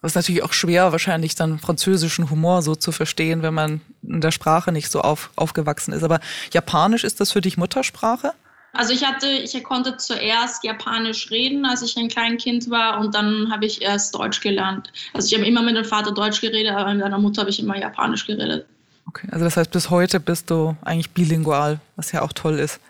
Das 0.01 0.13
ist 0.13 0.17
natürlich 0.17 0.43
auch 0.43 0.55
schwer, 0.55 0.93
wahrscheinlich 0.93 1.35
dann 1.35 1.59
französischen 1.59 2.31
Humor 2.31 2.63
so 2.63 2.75
zu 2.75 2.91
verstehen, 2.91 3.43
wenn 3.43 3.53
man 3.53 3.83
in 4.03 4.23
der 4.23 4.31
Sprache 4.31 4.73
nicht 4.73 4.91
so 4.91 5.03
auf, 5.03 5.31
aufgewachsen 5.37 5.93
ist. 5.93 6.03
Aber 6.03 6.21
Japanisch 6.53 7.05
ist 7.05 7.21
das 7.21 7.33
für 7.33 7.43
dich 7.43 7.59
Muttersprache? 7.59 8.33
Also 8.73 8.93
ich 8.93 9.05
hatte, 9.05 9.27
ich 9.27 9.63
konnte 9.65 9.97
zuerst 9.97 10.63
Japanisch 10.65 11.31
reden, 11.31 11.65
als 11.65 11.83
ich 11.83 11.97
ein 11.97 12.09
kleines 12.09 12.43
Kind 12.43 12.71
war, 12.71 13.01
und 13.01 13.15
dann 13.15 13.51
habe 13.51 13.67
ich 13.67 13.83
erst 13.83 14.15
Deutsch 14.15 14.41
gelernt. 14.41 14.93
Also 15.13 15.27
ich 15.27 15.35
habe 15.35 15.47
immer 15.47 15.63
mit 15.63 15.77
dem 15.77 15.85
Vater 15.85 16.13
Deutsch 16.13 16.41
geredet, 16.41 16.73
aber 16.73 16.93
mit 16.93 17.03
meiner 17.03 17.19
Mutter 17.19 17.41
habe 17.41 17.51
ich 17.51 17.59
immer 17.59 17.77
Japanisch 17.77 18.27
geredet. 18.27 18.67
Okay, 19.07 19.29
also 19.33 19.45
das 19.45 19.57
heißt, 19.57 19.73
bis 19.73 19.91
heute 19.91 20.21
bist 20.21 20.51
du 20.51 20.77
eigentlich 20.83 21.11
bilingual, 21.11 21.81
was 21.97 22.13
ja 22.13 22.23
auch 22.23 22.33
toll 22.33 22.59
ist. 22.59 22.81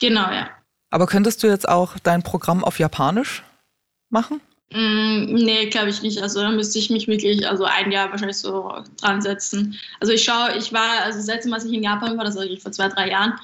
Genau, 0.00 0.30
ja. 0.30 0.48
Aber 0.90 1.06
könntest 1.06 1.42
du 1.42 1.46
jetzt 1.46 1.68
auch 1.68 1.98
dein 2.02 2.22
Programm 2.22 2.64
auf 2.64 2.78
Japanisch 2.78 3.42
machen? 4.08 4.40
Mm, 4.72 5.34
nee, 5.34 5.66
glaube 5.66 5.90
ich 5.90 6.02
nicht. 6.02 6.22
Also 6.22 6.40
da 6.40 6.50
müsste 6.50 6.78
ich 6.78 6.90
mich 6.90 7.08
wirklich, 7.08 7.46
also 7.46 7.64
ein 7.64 7.90
Jahr 7.90 8.10
wahrscheinlich 8.10 8.38
so 8.38 8.72
dran 9.00 9.20
setzen. 9.20 9.78
Also 10.00 10.12
ich 10.12 10.24
schaue, 10.24 10.56
ich 10.56 10.72
war, 10.72 11.02
also 11.04 11.18
das 11.18 11.26
letzte 11.26 11.48
Mal, 11.48 11.56
als 11.56 11.64
ich 11.64 11.72
in 11.72 11.82
Japan 11.82 12.16
war, 12.16 12.24
das 12.24 12.36
war 12.36 12.44
vor 12.60 12.72
zwei, 12.72 12.88
drei 12.88 13.10
Jahren, 13.10 13.34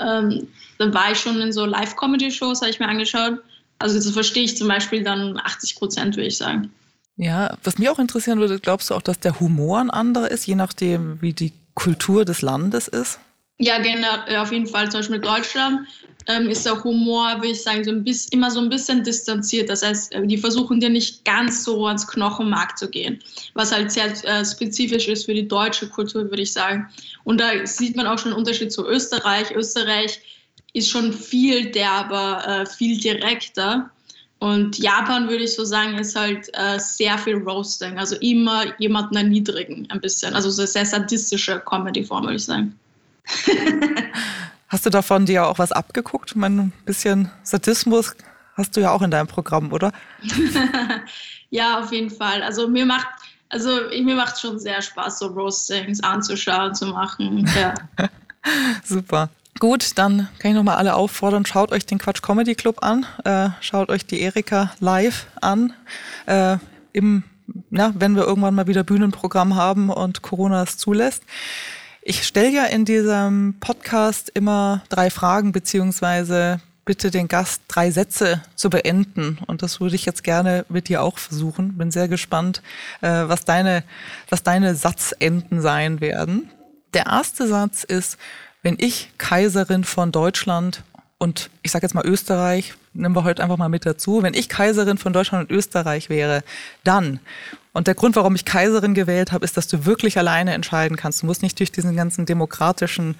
ähm, 0.00 0.48
dann 0.78 0.94
war 0.94 1.12
ich 1.12 1.18
schon 1.18 1.40
in 1.40 1.52
so 1.52 1.64
Live-Comedy-Shows, 1.64 2.60
habe 2.60 2.70
ich 2.70 2.80
mir 2.80 2.88
angeschaut. 2.88 3.38
Also 3.78 3.96
das 3.96 4.10
verstehe 4.10 4.44
ich 4.44 4.56
zum 4.56 4.68
Beispiel 4.68 5.02
dann 5.02 5.38
80 5.38 5.76
Prozent, 5.76 6.16
würde 6.16 6.28
ich 6.28 6.36
sagen. 6.36 6.70
Ja, 7.16 7.56
was 7.62 7.78
mich 7.78 7.88
auch 7.88 7.98
interessieren 7.98 8.40
würde, 8.40 8.58
glaubst 8.58 8.90
du 8.90 8.94
auch, 8.94 9.02
dass 9.02 9.20
der 9.20 9.38
Humor 9.40 9.80
ein 9.80 9.90
anderer 9.90 10.30
ist, 10.30 10.46
je 10.46 10.56
nachdem, 10.56 11.20
wie 11.22 11.32
die 11.32 11.52
Kultur 11.74 12.24
des 12.24 12.42
Landes 12.42 12.88
ist? 12.88 13.18
Ja, 13.58 13.78
genau, 13.78 14.42
auf 14.42 14.50
jeden 14.50 14.66
Fall. 14.66 14.90
Zum 14.90 15.00
Beispiel 15.00 15.16
mit 15.16 15.26
Deutschland 15.26 15.86
ähm, 16.26 16.48
ist 16.48 16.66
der 16.66 16.82
Humor, 16.82 17.36
würde 17.36 17.48
ich 17.48 17.62
sagen, 17.62 17.84
so 17.84 17.90
ein 17.90 18.02
bisschen, 18.02 18.32
immer 18.32 18.50
so 18.50 18.60
ein 18.60 18.68
bisschen 18.68 19.04
distanziert. 19.04 19.68
Das 19.68 19.82
heißt, 19.84 20.12
äh, 20.12 20.26
die 20.26 20.38
versuchen 20.38 20.80
dir 20.80 20.90
nicht 20.90 21.24
ganz 21.24 21.62
so 21.62 21.86
ans 21.86 22.06
Knochenmark 22.06 22.76
zu 22.76 22.88
gehen, 22.90 23.22
was 23.54 23.72
halt 23.72 23.92
sehr 23.92 24.06
äh, 24.24 24.44
spezifisch 24.44 25.06
ist 25.06 25.26
für 25.26 25.34
die 25.34 25.46
deutsche 25.46 25.88
Kultur, 25.88 26.24
würde 26.24 26.42
ich 26.42 26.52
sagen. 26.52 26.88
Und 27.22 27.40
da 27.40 27.64
sieht 27.64 27.94
man 27.96 28.06
auch 28.06 28.18
schon 28.18 28.32
einen 28.32 28.38
Unterschied 28.38 28.72
zu 28.72 28.86
Österreich. 28.88 29.52
Österreich 29.54 30.18
ist 30.72 30.90
schon 30.90 31.12
viel 31.12 31.70
derber, 31.70 32.42
äh, 32.46 32.66
viel 32.66 32.98
direkter. 32.98 33.88
Und 34.40 34.76
Japan, 34.78 35.28
würde 35.28 35.44
ich 35.44 35.54
so 35.54 35.64
sagen, 35.64 35.96
ist 35.96 36.16
halt 36.16 36.48
äh, 36.54 36.78
sehr 36.78 37.16
viel 37.18 37.36
Roasting, 37.36 37.98
also 37.98 38.16
immer 38.16 38.64
jemanden 38.80 39.16
erniedrigen, 39.16 39.86
ein 39.90 40.00
bisschen. 40.00 40.34
Also 40.34 40.50
so 40.50 40.66
sehr 40.66 40.84
sadistische 40.84 41.62
Comedy-Form, 41.64 42.24
würde 42.24 42.36
ich 42.36 42.44
sagen. 42.44 42.78
hast 44.68 44.86
du 44.86 44.90
davon 44.90 45.26
dir 45.26 45.46
auch 45.46 45.58
was 45.58 45.72
abgeguckt? 45.72 46.30
Ich 46.30 46.36
meine, 46.36 46.62
ein 46.62 46.72
bisschen 46.84 47.30
Sadismus 47.42 48.16
hast 48.54 48.76
du 48.76 48.80
ja 48.80 48.90
auch 48.90 49.02
in 49.02 49.10
deinem 49.10 49.26
Programm, 49.26 49.72
oder? 49.72 49.92
ja, 51.50 51.80
auf 51.80 51.92
jeden 51.92 52.10
Fall. 52.10 52.42
Also 52.42 52.68
mir 52.68 52.86
macht 52.86 53.06
also 53.54 53.70
mir 54.02 54.16
macht 54.16 54.40
schon 54.40 54.58
sehr 54.58 54.82
Spaß, 54.82 55.20
so 55.20 55.26
Roastings 55.28 56.02
anzuschauen, 56.02 56.74
zu 56.74 56.86
machen. 56.86 57.48
Ja. 57.56 57.74
Super. 58.84 59.28
Gut, 59.60 59.96
dann 59.96 60.28
kann 60.40 60.50
ich 60.50 60.56
nochmal 60.56 60.76
alle 60.76 60.96
auffordern, 60.96 61.46
schaut 61.46 61.70
euch 61.70 61.86
den 61.86 61.98
Quatsch 61.98 62.20
Comedy 62.20 62.56
Club 62.56 62.82
an, 62.82 63.06
äh, 63.24 63.50
schaut 63.60 63.90
euch 63.90 64.04
die 64.04 64.20
Erika 64.20 64.72
live 64.80 65.26
an. 65.40 65.72
Äh, 66.26 66.56
im, 66.92 67.22
ja, 67.70 67.92
wenn 67.94 68.16
wir 68.16 68.24
irgendwann 68.24 68.56
mal 68.56 68.66
wieder 68.66 68.82
Bühnenprogramm 68.82 69.54
haben 69.54 69.90
und 69.90 70.22
Corona 70.22 70.64
es 70.64 70.76
zulässt. 70.76 71.22
Ich 72.06 72.24
stelle 72.24 72.50
ja 72.50 72.64
in 72.64 72.84
diesem 72.84 73.56
Podcast 73.60 74.30
immer 74.34 74.82
drei 74.90 75.08
Fragen, 75.08 75.52
beziehungsweise 75.52 76.60
bitte 76.84 77.10
den 77.10 77.28
Gast 77.28 77.62
drei 77.66 77.90
Sätze 77.90 78.42
zu 78.56 78.68
beenden. 78.68 79.38
Und 79.46 79.62
das 79.62 79.80
würde 79.80 79.94
ich 79.94 80.04
jetzt 80.04 80.22
gerne 80.22 80.66
mit 80.68 80.88
dir 80.88 81.02
auch 81.02 81.16
versuchen. 81.16 81.78
Bin 81.78 81.90
sehr 81.90 82.08
gespannt, 82.08 82.60
äh, 83.00 83.08
was, 83.08 83.46
deine, 83.46 83.84
was 84.28 84.42
deine 84.42 84.74
Satzenden 84.74 85.62
sein 85.62 86.02
werden. 86.02 86.50
Der 86.92 87.06
erste 87.06 87.48
Satz 87.48 87.84
ist, 87.84 88.18
wenn 88.62 88.76
ich 88.78 89.10
Kaiserin 89.16 89.84
von 89.84 90.12
Deutschland 90.12 90.82
und 91.16 91.48
ich 91.62 91.70
sage 91.70 91.86
jetzt 91.86 91.94
mal 91.94 92.04
Österreich, 92.04 92.74
nehmen 92.92 93.16
wir 93.16 93.24
heute 93.24 93.42
einfach 93.42 93.56
mal 93.56 93.70
mit 93.70 93.86
dazu, 93.86 94.22
wenn 94.22 94.34
ich 94.34 94.50
Kaiserin 94.50 94.98
von 94.98 95.14
Deutschland 95.14 95.48
und 95.48 95.56
Österreich 95.56 96.10
wäre, 96.10 96.44
dann, 96.84 97.20
und 97.74 97.88
der 97.88 97.96
Grund, 97.96 98.14
warum 98.14 98.36
ich 98.36 98.44
Kaiserin 98.44 98.94
gewählt 98.94 99.32
habe, 99.32 99.44
ist, 99.44 99.56
dass 99.56 99.66
du 99.66 99.84
wirklich 99.84 100.16
alleine 100.16 100.54
entscheiden 100.54 100.96
kannst. 100.96 101.22
Du 101.22 101.26
musst 101.26 101.42
nicht 101.42 101.58
durch 101.58 101.72
diesen 101.72 101.96
ganzen 101.96 102.24
demokratischen 102.24 103.16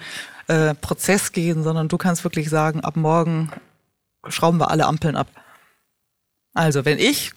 äh, 0.47 0.75
Prozess 0.75 1.33
gehen, 1.33 1.65
sondern 1.65 1.89
du 1.89 1.99
kannst 1.99 2.23
wirklich 2.23 2.49
sagen, 2.49 2.81
ab 2.81 2.95
morgen 2.97 3.51
schrauben 4.29 4.59
wir 4.61 4.71
alle 4.71 4.87
Ampeln 4.87 5.17
ab. 5.17 5.27
Also, 6.55 6.85
wenn 6.85 7.01
ich 7.01 7.33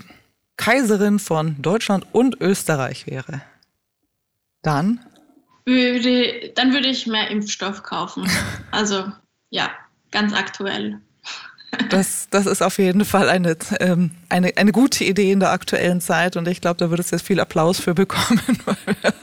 Kaiserin 0.57 1.17
von 1.17 1.59
Deutschland 1.59 2.05
und 2.11 2.39
Österreich 2.39 3.07
wäre, 3.07 3.41
dann 4.61 4.99
würde, 5.65 6.51
dann 6.55 6.71
würde 6.71 6.87
ich 6.87 7.07
mehr 7.07 7.29
Impfstoff 7.29 7.83
kaufen. 7.83 8.29
Also 8.71 9.11
ja, 9.49 9.71
ganz 10.11 10.33
aktuell. 10.33 11.01
Das, 11.89 12.27
das 12.29 12.45
ist 12.45 12.61
auf 12.61 12.77
jeden 12.77 13.05
Fall 13.05 13.29
eine, 13.29 13.57
ähm, 13.79 14.11
eine, 14.29 14.53
eine 14.57 14.71
gute 14.71 15.03
Idee 15.03 15.31
in 15.31 15.39
der 15.39 15.51
aktuellen 15.51 16.01
Zeit 16.01 16.35
und 16.35 16.47
ich 16.47 16.61
glaube, 16.61 16.77
da 16.77 16.89
würdest 16.89 17.11
du 17.11 17.15
jetzt 17.15 17.25
viel 17.25 17.39
Applaus 17.39 17.79
für 17.79 17.93
bekommen, 17.93 18.41
weil 18.65 18.77
wir 19.01 19.13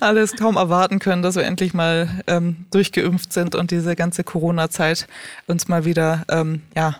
alles 0.00 0.36
kaum 0.36 0.56
erwarten 0.56 0.98
können, 0.98 1.22
dass 1.22 1.36
wir 1.36 1.44
endlich 1.44 1.74
mal 1.74 2.08
ähm, 2.26 2.66
durchgeimpft 2.70 3.32
sind 3.32 3.54
und 3.54 3.70
diese 3.70 3.96
ganze 3.96 4.24
Corona-Zeit 4.24 5.06
uns 5.46 5.68
mal 5.68 5.84
wieder, 5.84 6.24
ähm, 6.28 6.62
ja, 6.76 6.96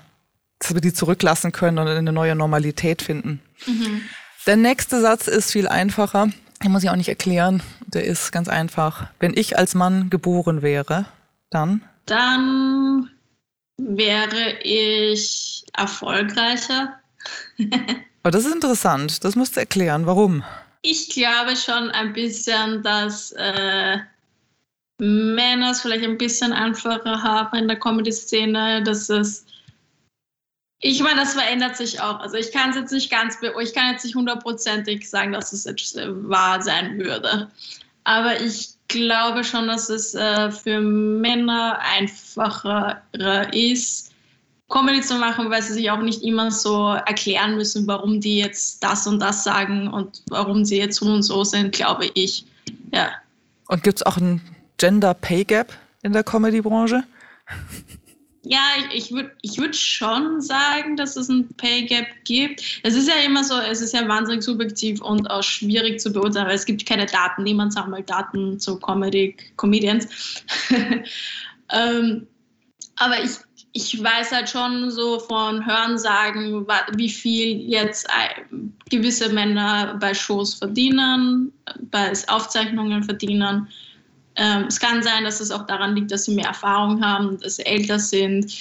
dass 0.58 0.74
wir 0.74 0.80
die 0.80 0.92
zurücklassen 0.92 1.52
können 1.52 1.78
und 1.78 1.88
eine 1.88 2.12
neue 2.12 2.34
Normalität 2.34 3.02
finden. 3.02 3.40
Mhm. 3.66 4.02
Der 4.46 4.56
nächste 4.56 5.00
Satz 5.00 5.28
ist 5.28 5.52
viel 5.52 5.68
einfacher. 5.68 6.28
Den 6.62 6.72
muss 6.72 6.84
ich 6.84 6.90
auch 6.90 6.96
nicht 6.96 7.08
erklären. 7.08 7.62
Der 7.86 8.04
ist 8.04 8.32
ganz 8.32 8.48
einfach. 8.48 9.08
Wenn 9.18 9.36
ich 9.36 9.58
als 9.58 9.74
Mann 9.74 10.10
geboren 10.10 10.62
wäre, 10.62 11.06
dann? 11.50 11.82
Dann 12.06 13.10
wäre 13.88 14.58
ich 14.62 15.64
erfolgreicher. 15.74 16.98
Aber 18.22 18.30
das 18.30 18.44
ist 18.44 18.54
interessant. 18.54 19.24
Das 19.24 19.36
musst 19.36 19.56
du 19.56 19.60
erklären. 19.60 20.06
Warum? 20.06 20.44
Ich 20.82 21.10
glaube 21.10 21.56
schon 21.56 21.90
ein 21.90 22.12
bisschen, 22.12 22.82
dass 22.82 23.32
äh, 23.32 23.98
Männer 24.98 25.70
es 25.70 25.80
vielleicht 25.80 26.04
ein 26.04 26.18
bisschen 26.18 26.52
einfacher 26.52 27.22
haben 27.22 27.58
in 27.58 27.68
der 27.68 27.78
Comedy-Szene, 27.78 28.82
dass 28.82 29.08
es 29.08 29.46
ich 30.84 31.00
meine, 31.00 31.20
das 31.20 31.34
verändert 31.34 31.76
sich 31.76 32.00
auch. 32.00 32.18
Also 32.18 32.36
ich 32.36 32.50
kann 32.50 32.70
es 32.70 32.76
jetzt 32.76 32.92
nicht 32.92 33.08
ganz, 33.08 33.38
ich 33.40 33.72
kann 33.72 33.92
jetzt 33.92 34.04
nicht 34.04 34.16
hundertprozentig 34.16 35.08
sagen, 35.08 35.32
dass 35.32 35.52
es 35.52 35.64
jetzt 35.64 35.96
äh, 35.96 36.08
wahr 36.28 36.60
sein 36.60 36.98
würde. 36.98 37.48
Aber 38.02 38.40
ich 38.40 38.70
glaube 38.92 39.42
schon, 39.42 39.66
dass 39.66 39.88
es 39.88 40.14
äh, 40.14 40.50
für 40.50 40.80
Männer 40.80 41.78
einfacher 41.96 43.02
ist, 43.52 44.12
Comedy 44.68 45.02
zu 45.02 45.18
machen, 45.18 45.50
weil 45.50 45.62
sie 45.62 45.74
sich 45.74 45.90
auch 45.90 46.00
nicht 46.00 46.22
immer 46.22 46.50
so 46.50 46.92
erklären 46.92 47.56
müssen, 47.56 47.86
warum 47.86 48.20
die 48.20 48.38
jetzt 48.38 48.82
das 48.82 49.06
und 49.06 49.20
das 49.20 49.44
sagen 49.44 49.88
und 49.88 50.22
warum 50.30 50.64
sie 50.64 50.78
jetzt 50.78 50.96
so 50.96 51.06
und 51.06 51.22
so 51.22 51.44
sind, 51.44 51.72
glaube 51.72 52.10
ich. 52.14 52.46
Ja. 52.92 53.10
Und 53.68 53.82
gibt 53.82 53.98
es 53.98 54.06
auch 54.06 54.16
ein 54.16 54.40
Gender 54.78 55.12
Pay 55.14 55.44
Gap 55.44 55.72
in 56.02 56.12
der 56.12 56.24
Comedy-Branche? 56.24 57.04
Ja, 58.44 58.60
ich, 58.78 59.04
ich 59.04 59.12
würde 59.12 59.30
ich 59.42 59.58
würd 59.58 59.76
schon 59.76 60.40
sagen, 60.40 60.96
dass 60.96 61.16
es 61.16 61.28
ein 61.28 61.48
Pay 61.56 61.84
Gap 61.86 62.06
gibt. 62.24 62.80
Es 62.82 62.94
ist 62.94 63.08
ja 63.08 63.14
immer 63.24 63.44
so, 63.44 63.54
es 63.58 63.80
ist 63.80 63.94
ja 63.94 64.06
wahnsinnig 64.08 64.42
subjektiv 64.42 65.00
und 65.00 65.30
auch 65.30 65.44
schwierig 65.44 66.00
zu 66.00 66.12
beurteilen, 66.12 66.48
weil 66.48 66.56
es 66.56 66.66
gibt 66.66 66.84
keine 66.84 67.06
Daten. 67.06 67.44
Niemand 67.44 67.72
sammelt 67.72 68.10
Daten 68.10 68.58
zu 68.58 68.80
Comedy, 68.80 69.36
Comedians. 69.56 70.08
ähm, 71.72 72.26
aber 72.96 73.22
ich, 73.22 73.30
ich 73.74 74.02
weiß 74.02 74.32
halt 74.32 74.48
schon 74.48 74.90
so 74.90 75.20
von 75.20 75.64
Hörensagen, 75.64 76.66
wie 76.96 77.08
viel 77.08 77.60
jetzt 77.60 78.08
gewisse 78.90 79.32
Männer 79.32 79.96
bei 80.00 80.14
Shows 80.14 80.54
verdienen, 80.54 81.52
bei 81.90 82.12
Aufzeichnungen 82.26 83.04
verdienen. 83.04 83.68
Ähm, 84.36 84.64
es 84.68 84.80
kann 84.80 85.02
sein, 85.02 85.24
dass 85.24 85.40
es 85.40 85.50
auch 85.50 85.66
daran 85.66 85.94
liegt, 85.94 86.10
dass 86.10 86.24
sie 86.24 86.34
mehr 86.34 86.46
Erfahrung 86.46 87.04
haben, 87.04 87.38
dass 87.40 87.56
sie 87.56 87.66
älter 87.66 87.98
sind. 87.98 88.52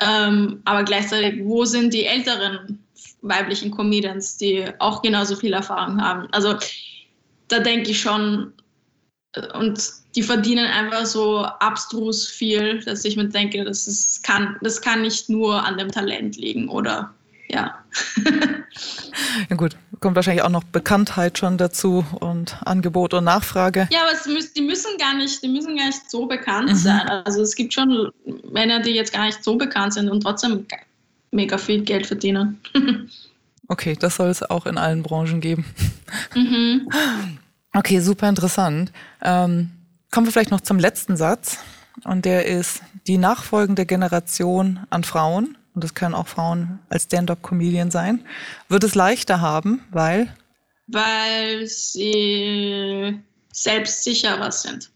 Ähm, 0.00 0.60
aber 0.64 0.84
gleichzeitig, 0.84 1.40
wo 1.44 1.64
sind 1.64 1.94
die 1.94 2.04
älteren 2.04 2.78
weiblichen 3.22 3.70
Comedians, 3.70 4.36
die 4.36 4.64
auch 4.78 5.02
genauso 5.02 5.36
viel 5.36 5.52
Erfahrung 5.52 6.00
haben? 6.00 6.28
Also 6.32 6.56
da 7.48 7.60
denke 7.60 7.90
ich 7.90 8.00
schon, 8.00 8.52
und 9.54 9.80
die 10.14 10.22
verdienen 10.22 10.66
einfach 10.66 11.06
so 11.06 11.40
abstrus 11.44 12.26
viel, 12.26 12.82
dass 12.84 13.04
ich 13.04 13.16
mir 13.16 13.28
denke, 13.28 13.64
das, 13.64 13.86
ist, 13.86 14.22
kann, 14.22 14.56
das 14.62 14.80
kann 14.80 15.02
nicht 15.02 15.28
nur 15.28 15.62
an 15.64 15.76
dem 15.76 15.90
Talent 15.90 16.36
liegen 16.36 16.68
oder 16.68 17.12
ja. 17.48 17.84
ja 19.50 19.56
gut, 19.56 19.76
kommt 20.00 20.16
wahrscheinlich 20.16 20.42
auch 20.42 20.50
noch 20.50 20.64
Bekanntheit 20.64 21.38
schon 21.38 21.58
dazu 21.58 22.04
und 22.20 22.56
Angebot 22.64 23.14
und 23.14 23.24
Nachfrage. 23.24 23.88
Ja, 23.90 24.00
aber 24.02 24.32
müß, 24.32 24.52
die 24.52 24.62
müssen 24.62 24.96
gar 24.98 25.14
nicht, 25.14 25.42
die 25.42 25.48
müssen 25.48 25.76
gar 25.76 25.86
nicht 25.86 26.10
so 26.10 26.26
bekannt 26.26 26.70
mhm. 26.70 26.76
sein. 26.76 27.08
Also 27.08 27.42
es 27.42 27.54
gibt 27.54 27.72
schon 27.72 28.10
Männer, 28.50 28.80
die 28.80 28.90
jetzt 28.90 29.12
gar 29.12 29.26
nicht 29.26 29.42
so 29.42 29.56
bekannt 29.56 29.94
sind 29.94 30.08
und 30.08 30.22
trotzdem 30.22 30.66
mega 31.30 31.58
viel 31.58 31.82
Geld 31.82 32.06
verdienen. 32.06 32.60
okay, 33.68 33.96
das 33.98 34.16
soll 34.16 34.28
es 34.28 34.42
auch 34.42 34.66
in 34.66 34.78
allen 34.78 35.02
Branchen 35.02 35.40
geben. 35.40 35.64
Mhm. 36.34 36.88
Okay, 37.76 38.00
super 38.00 38.26
interessant. 38.26 38.90
Ähm, 39.20 39.70
kommen 40.10 40.26
wir 40.26 40.32
vielleicht 40.32 40.50
noch 40.50 40.62
zum 40.62 40.78
letzten 40.78 41.18
Satz. 41.18 41.58
Und 42.04 42.24
der 42.24 42.46
ist, 42.46 42.80
die 43.06 43.18
nachfolgende 43.18 43.84
Generation 43.84 44.80
an 44.88 45.04
Frauen 45.04 45.58
und 45.76 45.84
das 45.84 45.94
können 45.94 46.14
auch 46.14 46.26
Frauen 46.26 46.80
als 46.88 47.04
Stand-up-Comedian 47.04 47.90
sein, 47.90 48.24
wird 48.68 48.82
es 48.82 48.94
leichter 48.94 49.42
haben, 49.42 49.84
weil? 49.90 50.34
Weil 50.86 51.66
sie 51.66 53.20
selbstsicherer 53.52 54.50
sind. 54.50 54.90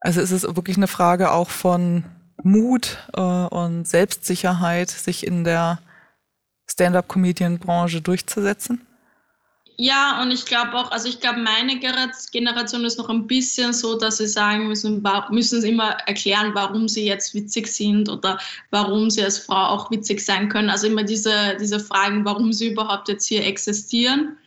Also 0.00 0.20
ist 0.20 0.32
es 0.32 0.42
wirklich 0.42 0.76
eine 0.76 0.88
Frage 0.88 1.30
auch 1.32 1.48
von 1.48 2.04
Mut 2.42 2.98
äh, 3.14 3.20
und 3.20 3.88
Selbstsicherheit, 3.88 4.90
sich 4.90 5.26
in 5.26 5.42
der 5.44 5.80
Stand-up-Comedian-Branche 6.70 8.02
durchzusetzen? 8.02 8.86
Ja, 9.78 10.22
und 10.22 10.30
ich 10.30 10.46
glaube 10.46 10.72
auch, 10.74 10.90
also 10.90 11.06
ich 11.06 11.20
glaube, 11.20 11.40
meine 11.40 11.78
Generation 11.78 12.84
ist 12.86 12.96
noch 12.96 13.10
ein 13.10 13.26
bisschen 13.26 13.74
so, 13.74 13.98
dass 13.98 14.16
sie 14.16 14.26
sagen 14.26 14.68
müssen, 14.68 15.04
müssen 15.30 15.60
sie 15.60 15.68
immer 15.68 15.90
erklären, 16.06 16.52
warum 16.54 16.88
sie 16.88 17.04
jetzt 17.04 17.34
witzig 17.34 17.66
sind 17.66 18.08
oder 18.08 18.38
warum 18.70 19.10
sie 19.10 19.22
als 19.22 19.38
Frau 19.38 19.66
auch 19.66 19.90
witzig 19.90 20.24
sein 20.24 20.48
können. 20.48 20.70
Also 20.70 20.86
immer 20.86 21.02
diese, 21.02 21.56
diese 21.60 21.78
Fragen, 21.78 22.24
warum 22.24 22.54
sie 22.54 22.68
überhaupt 22.68 23.08
jetzt 23.08 23.26
hier 23.26 23.44
existieren, 23.44 24.38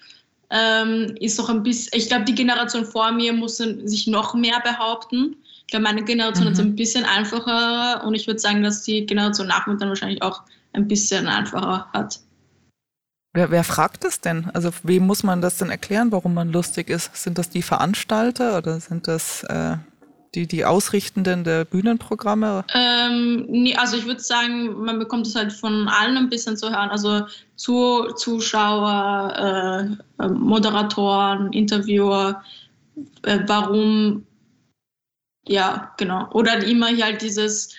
ähm, 0.50 1.16
ist 1.20 1.38
noch 1.38 1.50
ein 1.50 1.62
bisschen, 1.62 1.92
ich 1.96 2.08
glaube, 2.08 2.26
die 2.26 2.34
Generation 2.34 2.84
vor 2.84 3.12
mir 3.12 3.32
muss 3.32 3.58
sich 3.58 4.08
noch 4.08 4.34
mehr 4.34 4.60
behaupten. 4.62 5.36
Ich 5.62 5.68
glaube, 5.68 5.84
meine 5.84 6.04
Generation 6.04 6.48
mhm. 6.48 6.54
ist 6.54 6.60
ein 6.60 6.76
bisschen 6.76 7.06
einfacher 7.06 8.04
und 8.04 8.16
ich 8.16 8.26
würde 8.26 8.40
sagen, 8.40 8.64
dass 8.64 8.82
die 8.82 9.06
Generation 9.06 9.46
nach 9.46 9.68
mir 9.68 9.78
dann 9.78 9.90
wahrscheinlich 9.90 10.24
auch 10.24 10.42
ein 10.74 10.88
bisschen 10.88 11.28
einfacher 11.28 11.88
hat. 11.94 12.20
Wer, 13.34 13.52
wer 13.52 13.64
fragt 13.64 14.06
es 14.06 14.22
denn? 14.22 14.50
Also 14.54 14.72
wem 14.84 15.06
muss 15.06 15.24
man 15.24 15.42
das 15.42 15.58
denn 15.58 15.70
erklären, 15.70 16.12
warum 16.12 16.34
man 16.34 16.52
lustig 16.52 16.90
ist? 16.90 17.16
Sind 17.16 17.38
das 17.38 17.50
die 17.50 17.62
Veranstalter 17.62 18.58
oder 18.58 18.80
sind 18.80 19.08
das 19.08 19.44
äh, 19.44 19.78
die, 20.34 20.48
die 20.48 20.66
Ausrichtenden 20.66 21.44
der 21.44 21.66
Bühnenprogramme? 21.66 22.66
Ähm, 22.74 23.46
nee, 23.48 23.76
also 23.76 23.98
ich 23.98 24.06
würde 24.06 24.22
sagen, 24.22 24.84
man 24.84 24.98
bekommt 24.98 25.28
es 25.28 25.36
halt 25.36 25.54
von 25.54 25.88
allen 25.88 26.18
ein 26.18 26.30
bisschen 26.30 26.58
zu 26.58 26.70
hören. 26.70 26.90
Also 26.90 27.26
zu, 27.56 28.14
Zuschauer, 28.16 29.98
äh, 30.20 30.28
Moderatoren, 30.28 31.54
Interviewer, 31.54 32.44
äh, 33.24 33.40
warum, 33.46 34.26
ja, 35.48 35.94
genau. 35.98 36.30
Oder 36.32 36.64
immer 36.66 36.88
halt 36.88 37.22
dieses 37.22 37.76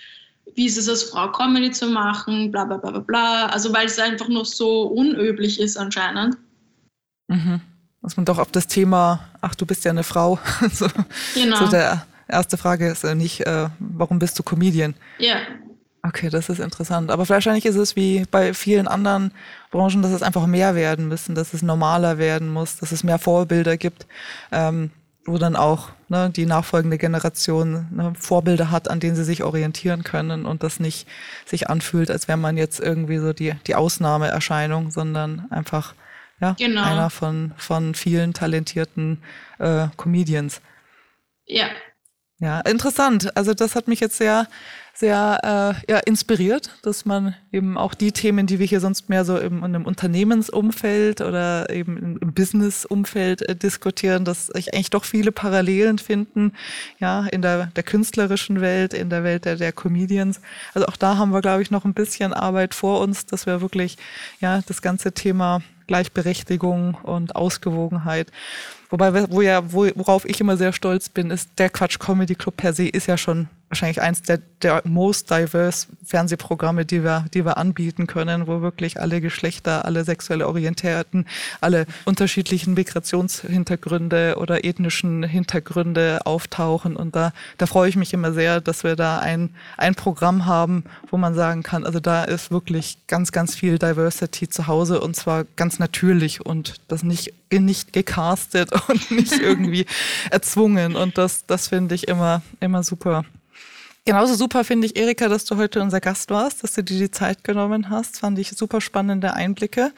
wie 0.55 0.67
ist 0.67 0.79
es 0.79 0.89
als 0.89 1.05
Frau 1.05 1.31
Comedy 1.33 1.71
zu 1.71 1.87
machen, 1.89 2.51
bla 2.51 2.65
bla 2.65 2.77
bla 2.77 2.91
bla 2.91 3.01
bla. 3.01 3.47
Also 3.47 3.73
weil 3.73 3.87
es 3.87 3.99
einfach 3.99 4.29
noch 4.29 4.47
so 4.47 4.83
unüblich 4.83 5.61
ist 5.61 5.77
anscheinend. 5.77 6.37
Mhm. 7.29 7.61
Dass 8.03 8.17
man 8.17 8.25
doch 8.25 8.39
auf 8.39 8.51
das 8.51 8.67
Thema, 8.67 9.21
ach, 9.41 9.55
du 9.55 9.67
bist 9.67 9.85
ja 9.85 9.91
eine 9.91 10.03
Frau. 10.03 10.39
so, 10.73 10.87
genau. 11.35 11.57
So 11.57 11.69
der 11.69 12.07
erste 12.29 12.57
Frage 12.57 12.89
ist 12.89 13.05
ja 13.05 13.15
nicht, 13.15 13.47
äh, 13.47 13.69
warum 13.79 14.19
bist 14.19 14.39
du 14.39 14.43
Comedian? 14.43 14.95
Ja. 15.19 15.37
Okay, 16.03 16.31
das 16.31 16.49
ist 16.49 16.61
interessant. 16.61 17.11
Aber 17.11 17.29
wahrscheinlich 17.29 17.67
ist 17.67 17.77
es 17.77 17.95
wie 17.95 18.25
bei 18.31 18.55
vielen 18.55 18.89
anderen 18.89 19.33
Branchen, 19.71 20.01
dass 20.01 20.13
es 20.13 20.23
einfach 20.23 20.47
mehr 20.47 20.75
werden 20.75 21.09
müssen, 21.09 21.35
dass 21.35 21.53
es 21.53 21.63
normaler 21.63 22.17
werden 22.17 22.49
muss, 22.51 22.77
dass 22.79 22.91
es 22.91 23.05
mehr 23.05 23.19
Vorbilder 23.19 23.77
gibt. 23.77 24.07
Ähm, 24.51 24.91
wo 25.31 25.39
dann 25.39 25.57
auch 25.57 25.91
ne, 26.09 26.31
die 26.31 26.47
nachfolgende 26.47 26.99
Generation 26.99 27.87
ne, 27.91 28.13
Vorbilder 28.19 28.71
hat, 28.71 28.91
an 28.91 29.01
denen 29.01 29.17
sie 29.17 29.25
sich 29.25 29.43
orientieren 29.43 30.05
können 30.05 30.45
und 30.45 30.63
das 30.63 30.81
nicht 30.81 31.09
sich 31.47 31.71
anfühlt, 31.71 32.11
als 32.11 32.29
wäre 32.29 32.39
man 32.39 32.57
jetzt 32.57 32.81
irgendwie 32.81 33.19
so 33.19 33.33
die, 33.33 33.55
die 33.67 33.75
Ausnahmeerscheinung, 33.75 34.91
sondern 34.91 35.47
einfach 35.51 35.95
ja, 36.41 36.57
genau. 36.59 36.83
einer 36.83 37.11
von, 37.11 37.53
von 37.57 37.95
vielen 37.95 38.33
talentierten 38.33 39.23
äh, 39.59 39.89
Comedians. 39.97 40.61
Ja. 41.47 41.67
Ja, 42.41 42.61
interessant. 42.61 43.37
Also 43.37 43.55
das 43.55 43.75
hat 43.75 43.87
mich 43.87 44.01
jetzt 44.01 44.17
sehr 44.17 44.49
sehr 45.01 45.75
äh, 45.89 45.93
ja, 45.93 45.99
inspiriert, 46.01 46.71
dass 46.83 47.07
man 47.07 47.35
eben 47.53 47.79
auch 47.79 47.95
die 47.95 48.13
Themen, 48.13 48.47
die 48.47 48.59
wir 48.59 48.67
hier 48.67 48.81
sonst 48.81 49.09
mehr 49.09 49.25
so 49.25 49.39
im, 49.39 49.65
in 49.65 49.77
Unternehmensumfeld 49.77 51.23
oder 51.23 51.71
eben 51.71 51.97
im, 51.97 52.19
im 52.19 52.35
Businessumfeld 52.35 53.49
äh, 53.49 53.57
diskutieren, 53.57 54.25
dass 54.25 54.49
sich 54.49 54.75
eigentlich 54.75 54.91
doch 54.91 55.05
viele 55.05 55.33
Parallelen 55.33 55.99
finden, 55.99 56.53
ja, 56.99 57.27
in 57.27 57.41
der, 57.41 57.67
der 57.67 57.83
künstlerischen 57.83 58.61
Welt, 58.61 58.93
in 58.93 59.09
der 59.09 59.25
Welt 59.25 59.47
der, 59.47 59.57
der 59.57 59.73
Comedians. 59.73 60.41
Also 60.75 60.87
auch 60.87 60.97
da 60.97 61.17
haben 61.17 61.33
wir, 61.33 61.41
glaube 61.41 61.63
ich, 61.63 61.71
noch 61.71 61.87
ein 61.87 61.95
bisschen 61.95 62.35
Arbeit 62.35 62.75
vor 62.75 63.01
uns, 63.01 63.25
dass 63.25 63.47
wir 63.47 63.63
wirklich 63.63 63.97
ja 64.41 64.61
das 64.67 64.83
ganze 64.83 65.13
Thema 65.13 65.63
Gleichberechtigung 65.87 66.95
und 67.03 67.35
Ausgewogenheit 67.35 68.31
Wobei, 68.91 69.31
wo 69.31 69.41
ja, 69.41 69.73
wo, 69.73 69.89
worauf 69.95 70.25
ich 70.25 70.41
immer 70.41 70.57
sehr 70.57 70.73
stolz 70.73 71.09
bin, 71.09 71.31
ist, 71.31 71.51
der 71.59 71.71
Quatsch 71.71 71.99
Comedy 71.99 72.35
Club 72.35 72.57
per 72.57 72.73
se 72.73 72.89
ist 72.89 73.07
ja 73.07 73.17
schon 73.17 73.49
wahrscheinlich 73.71 74.03
eins 74.03 74.23
der, 74.23 74.41
der 74.63 74.83
most 74.85 75.31
diverse 75.31 75.87
Fernsehprogramme, 76.05 76.85
die 76.85 77.05
wir, 77.05 77.25
die 77.33 77.45
wir 77.45 77.57
anbieten 77.57 78.09
können, 78.09 78.49
wo 78.49 78.61
wirklich 78.61 79.01
alle 79.01 79.21
Geschlechter, 79.21 79.85
alle 79.85 80.05
sexuelle 80.05 80.49
Orientierten, 80.49 81.25
alle 81.61 81.87
unterschiedlichen 82.05 82.75
Migrationshintergründe 82.75 84.37
oder 84.39 84.65
ethnischen 84.65 85.23
Hintergründe 85.23 86.21
auftauchen. 86.25 86.97
Und 86.97 87.15
da, 87.15 87.33
da 87.59 87.67
freue 87.67 87.89
ich 87.89 87.97
mich 87.97 88.13
immer 88.13 88.33
sehr, 88.33 88.61
dass 88.61 88.83
wir 88.83 88.97
da 88.97 89.21
ein, 89.21 89.51
ein 89.77 89.95
Programm 89.95 90.47
haben, 90.47 90.85
wo 91.09 91.17
man 91.17 91.35
sagen 91.35 91.63
kann, 91.63 91.87
also 91.87 92.01
da 92.01 92.25
ist 92.25 92.51
wirklich 92.51 92.99
ganz, 93.07 93.31
ganz 93.31 93.55
viel 93.55 93.79
Diversity 93.79 94.49
zu 94.49 94.67
Hause 94.67 95.01
und 95.01 95.15
zwar 95.15 95.45
ganz 95.55 95.79
natürlich 95.79 96.45
und 96.45 96.75
das 96.89 97.05
nicht, 97.05 97.33
nicht 97.53 97.93
gecastet 97.93 98.73
und 98.89 99.13
nicht 99.13 99.39
irgendwie 99.41 99.87
erzwungen. 100.31 100.97
Und 100.97 101.19
das, 101.19 101.47
das 101.47 101.69
finde 101.69 101.95
ich 101.95 102.09
immer, 102.09 102.43
immer 102.59 102.83
super. 102.83 103.25
Genauso 104.05 104.35
super 104.35 104.65
finde 104.65 104.87
ich, 104.87 104.97
Erika, 104.97 105.29
dass 105.29 105.45
du 105.45 105.57
heute 105.57 105.83
unser 105.83 106.01
Gast 106.01 106.31
warst, 106.31 106.63
dass 106.65 106.73
du 106.75 106.83
dir 106.83 106.99
die 106.99 107.11
Zeit 107.11 107.45
genommen 107.45 107.91
hast. 107.91 108.21
Fand 108.21 108.39
ich 108.39 108.51
super 108.51 108.81
spannende 108.81 109.35
Einblicke. 109.35 109.93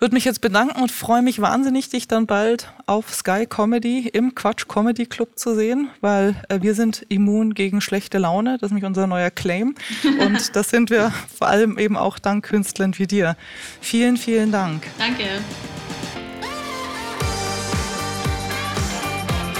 Würde 0.00 0.14
mich 0.14 0.24
jetzt 0.24 0.40
bedanken 0.40 0.80
und 0.80 0.92
freue 0.92 1.22
mich 1.22 1.40
wahnsinnig, 1.40 1.88
dich 1.88 2.06
dann 2.06 2.26
bald 2.26 2.72
auf 2.86 3.12
Sky 3.12 3.46
Comedy 3.46 4.08
im 4.08 4.36
Quatsch 4.36 4.68
Comedy 4.68 5.06
Club 5.06 5.36
zu 5.36 5.56
sehen, 5.56 5.88
weil 6.00 6.36
äh, 6.48 6.62
wir 6.62 6.74
sind 6.74 7.04
immun 7.08 7.52
gegen 7.52 7.80
schlechte 7.80 8.18
Laune. 8.18 8.58
Das 8.58 8.68
ist 8.68 8.70
nämlich 8.70 8.84
unser 8.84 9.08
neuer 9.08 9.32
Claim. 9.32 9.74
Und 10.20 10.54
das 10.54 10.70
sind 10.70 10.90
wir 10.90 11.12
vor 11.36 11.48
allem 11.48 11.78
eben 11.78 11.96
auch 11.96 12.20
dank 12.20 12.44
Künstlern 12.44 12.96
wie 12.96 13.08
dir. 13.08 13.36
Vielen, 13.80 14.16
vielen 14.16 14.52
Dank. 14.52 14.86
Danke. 14.98 15.24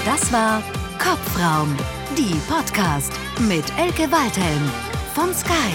Das 0.05 0.31
war 0.31 0.63
Kopfraum, 0.97 1.75
die 2.19 2.35
Podcast 2.49 3.13
mit 3.47 3.63
Elke 3.77 4.11
Waldhelm 4.11 4.69
von 5.15 5.33
Sky. 5.33 5.71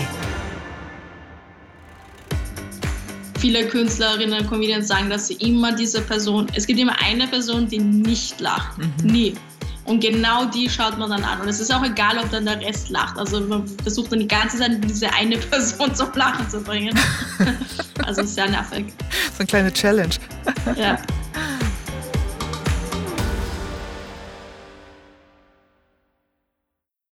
Viele 3.39 3.67
Künstlerinnen 3.67 4.41
und 4.41 4.51
Comedians 4.51 4.89
sagen, 4.89 5.09
dass 5.09 5.29
sie 5.29 5.35
immer 5.37 5.75
diese 5.75 6.03
Person, 6.03 6.47
es 6.55 6.67
gibt 6.67 6.79
immer 6.79 7.01
eine 7.01 7.27
Person, 7.29 7.67
die 7.67 7.79
nicht 7.79 8.41
lacht. 8.41 8.77
Mhm. 8.77 9.11
Nie. 9.11 9.35
Und 9.87 10.01
genau 10.01 10.45
die 10.45 10.69
schaut 10.69 10.99
man 10.99 11.09
dann 11.09 11.25
an. 11.25 11.41
Und 11.41 11.49
es 11.49 11.61
ist 11.61 11.73
auch 11.73 11.83
egal, 11.83 12.19
ob 12.19 12.31
dann 12.31 12.45
der 12.45 12.61
Rest 12.61 12.91
lacht. 12.91 13.17
Also 13.17 13.41
man 13.41 13.67
versucht 13.83 14.13
dann 14.13 14.19
die 14.19 14.29
ganze 14.29 14.59
Zeit 14.59 14.85
diese 14.85 15.11
eine 15.15 15.39
Person 15.51 15.95
zum 15.95 16.13
Lachen 16.15 16.51
zu 16.51 16.61
bringen. 16.61 16.95
also 18.05 18.23
sehr 18.23 18.51
nervig. 18.51 18.93
So 19.33 19.39
eine 19.39 19.47
kleine 19.47 19.73
Challenge. 19.73 20.15
Ja. 20.77 20.99